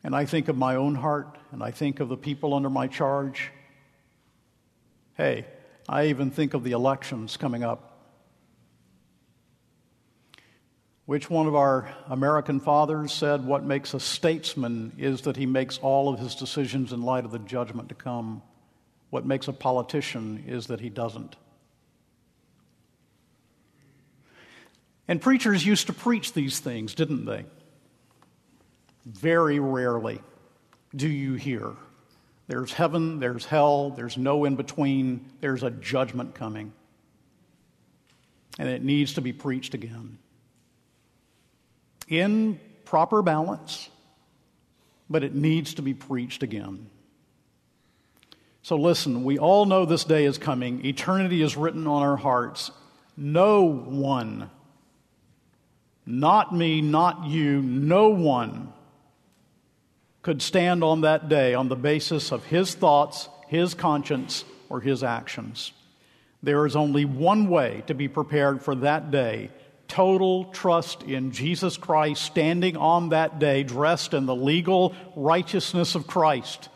And 0.04 0.16
I 0.16 0.26
think 0.26 0.48
of 0.48 0.58
my 0.58 0.76
own 0.76 0.96
heart, 0.96 1.38
and 1.52 1.62
I 1.62 1.72
think 1.72 2.00
of 2.00 2.10
the 2.10 2.18
people 2.18 2.54
under 2.54 2.70
my 2.70 2.88
charge. 2.88 3.52
Hey, 5.16 5.46
I 5.88 6.08
even 6.08 6.32
think 6.32 6.54
of 6.54 6.64
the 6.64 6.72
elections 6.72 7.36
coming 7.36 7.64
up. 7.64 7.90
Which 11.06 11.30
one 11.30 11.48
of 11.48 11.56
our 11.56 11.92
American 12.08 12.60
fathers 12.60 13.12
said, 13.12 13.44
What 13.44 13.63
makes 13.63 13.94
a 13.96 14.00
statesman 14.00 14.94
is 14.98 15.21
that 15.21 15.36
he 15.36 15.48
makes 15.48 15.80
all 15.80 16.08
of 16.13 16.19
his 16.19 16.36
decisions 16.36 16.94
in 16.94 17.02
light 17.02 17.26
of 17.26 17.32
the 17.32 17.40
judgment 17.40 17.90
to 17.90 17.96
come. 17.96 18.44
What 19.10 19.26
makes 19.26 19.48
a 19.48 19.54
politician 19.54 20.44
is 20.48 20.67
that 20.67 20.80
he 20.80 20.90
doesn't. 20.90 21.36
And 25.08 25.19
preachers 25.19 25.65
used 25.65 25.88
to 25.88 25.94
preach 25.94 26.34
these 26.34 26.60
things, 26.60 26.94
didn't 26.94 27.26
they? 27.26 27.46
Very 29.10 29.60
rarely 29.60 30.22
do 30.96 31.08
you 31.08 31.34
hear. 31.34 31.74
There's 32.48 32.72
heaven, 32.72 33.20
there's 33.20 33.46
hell, 33.46 33.90
there's 33.92 34.18
no 34.18 34.46
in 34.46 34.56
between, 34.56 35.26
there's 35.42 35.64
a 35.64 35.72
judgment 35.72 36.36
coming. 36.36 36.74
And 38.60 38.70
it 38.70 38.84
needs 38.84 39.14
to 39.14 39.22
be 39.22 39.34
preached 39.34 39.74
again. 39.74 40.20
In 42.08 42.60
proper 42.86 43.22
balance, 43.22 43.90
but 45.10 45.24
it 45.24 45.34
needs 45.34 45.76
to 45.76 45.82
be 45.82 45.94
preached 45.94 46.44
again. 46.44 46.90
So 48.62 48.76
listen, 48.76 49.24
we 49.24 49.40
all 49.40 49.66
know 49.66 49.86
this 49.86 50.04
day 50.04 50.26
is 50.26 50.38
coming. 50.38 50.86
Eternity 50.86 51.42
is 51.42 51.58
written 51.58 51.88
on 51.88 52.04
our 52.04 52.18
hearts. 52.18 52.72
no 53.18 53.64
one, 53.64 54.52
not 56.06 56.54
me, 56.56 56.82
not 56.82 57.26
you, 57.26 57.62
no 57.62 58.10
one 58.10 58.74
could 60.30 60.44
stand 60.44 60.84
on 60.84 61.02
that 61.02 61.27
day 61.27 61.56
on 61.56 61.69
the 61.69 61.75
basis 61.75 62.32
of 62.32 62.46
his 62.46 62.75
thoughts, 62.75 63.27
his 63.48 63.73
conscience, 63.73 64.46
or 64.69 64.80
his 64.80 65.04
actions. 65.04 65.71
There 66.44 66.67
is 66.67 66.75
only 66.75 67.04
one 67.04 67.50
way 67.50 67.82
to 67.88 67.96
be 67.96 68.08
prepared 68.08 68.62
for 68.62 68.75
that 68.75 69.10
day 69.10 69.50
total 69.88 70.46
trust 70.46 71.02
in 71.02 71.32
Jesus 71.32 71.77
Christ, 71.77 72.21
standing 72.21 72.77
on 72.77 73.10
that 73.10 73.40
day 73.40 73.63
dressed 73.63 74.13
in 74.13 74.27
the 74.27 74.36
legal 74.36 74.94
righteousness 75.15 75.96
of 75.96 76.06
Christ. 76.06 76.69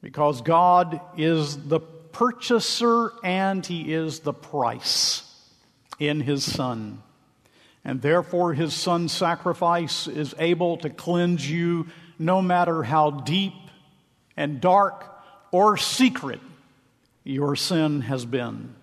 Because 0.00 0.40
God 0.40 1.02
is 1.18 1.68
the 1.68 1.80
purchaser 1.80 3.12
and 3.22 3.66
He 3.66 3.92
is 3.92 4.20
the 4.20 4.32
price 4.32 5.22
in 5.98 6.22
His 6.22 6.50
Son. 6.50 7.02
And 7.84 8.00
therefore, 8.00 8.54
His 8.54 8.72
Son's 8.72 9.12
sacrifice 9.12 10.08
is 10.08 10.34
able 10.38 10.78
to 10.78 10.88
cleanse 10.88 11.46
you 11.46 11.88
no 12.18 12.42
matter 12.42 12.82
how 12.82 13.10
deep 13.10 13.54
and 14.36 14.60
dark 14.60 15.10
or 15.50 15.76
secret 15.76 16.40
your 17.22 17.56
sin 17.56 18.02
has 18.02 18.24
been. 18.24 18.74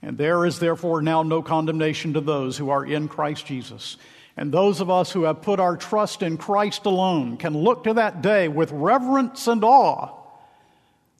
And 0.00 0.18
there 0.18 0.44
is 0.44 0.58
therefore 0.58 1.02
now 1.02 1.22
no 1.22 1.42
condemnation 1.42 2.14
to 2.14 2.20
those 2.20 2.56
who 2.56 2.70
are 2.70 2.84
in 2.84 3.08
Christ 3.08 3.46
Jesus. 3.46 3.96
And 4.36 4.50
those 4.50 4.80
of 4.80 4.90
us 4.90 5.12
who 5.12 5.24
have 5.24 5.42
put 5.42 5.60
our 5.60 5.76
trust 5.76 6.22
in 6.22 6.38
Christ 6.38 6.86
alone 6.86 7.36
can 7.36 7.56
look 7.56 7.84
to 7.84 7.94
that 7.94 8.22
day 8.22 8.48
with 8.48 8.72
reverence 8.72 9.46
and 9.46 9.62
awe. 9.62 10.08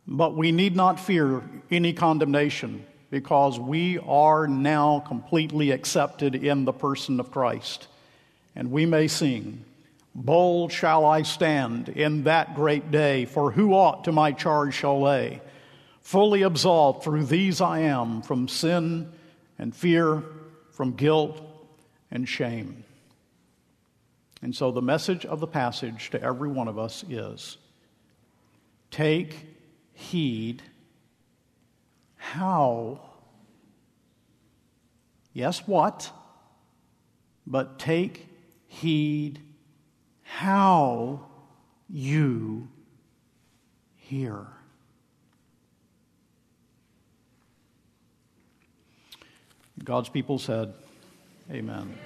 But 0.07 0.35
we 0.35 0.51
need 0.51 0.75
not 0.75 0.99
fear 0.99 1.43
any 1.71 1.93
condemnation 1.93 2.85
because 3.11 3.61
we 3.61 3.99
are 3.99 4.49
now 4.49 5.01
completely 5.07 5.71
accepted 5.71 6.35
in 6.35 6.65
the 6.65 6.73
person 6.73 7.21
of 7.21 7.31
Christ. 7.31 7.87
And 8.57 8.71
we 8.73 8.87
may 8.87 9.07
sing, 9.07 9.65
Bold 10.15 10.73
shall 10.73 11.07
I 11.07 11.23
stand 11.23 11.89
in 11.89 12.25
that 12.25 12.55
great 12.55 12.91
day, 12.91 13.25
for 13.25 13.51
who 13.51 13.73
aught 13.73 14.05
to 14.05 14.13
my 14.13 14.33
charge 14.33 14.75
shall 14.75 15.01
lay? 15.01 15.41
Fully 16.03 16.43
absolved 16.43 17.03
through 17.03 17.25
these 17.25 17.61
I 17.61 17.81
am 17.81 18.23
from 18.23 18.49
sin 18.49 19.13
and 19.59 19.75
fear, 19.75 20.23
from 20.73 20.93
guilt 20.93 21.41
and 22.11 22.29
shame. 22.29 22.85
And 24.43 24.55
so 24.55 24.71
the 24.73 24.83
message 24.83 25.25
of 25.25 25.41
the 25.41 25.47
passage 25.47 26.11
to 26.11 26.23
every 26.23 26.49
one 26.49 26.69
of 26.69 26.79
us 26.79 27.05
is 27.09 27.57
take 28.91 29.47
heed 29.93 30.63
how, 32.17 33.01
yes, 35.33 35.67
what, 35.67 36.11
but 37.47 37.79
take 37.79 38.29
heed 38.67 39.41
how 40.39 41.21
you 41.91 42.67
hear. 43.97 44.47
God's 49.85 50.09
people 50.09 50.39
said, 50.39 50.73
Amen. 51.51 51.99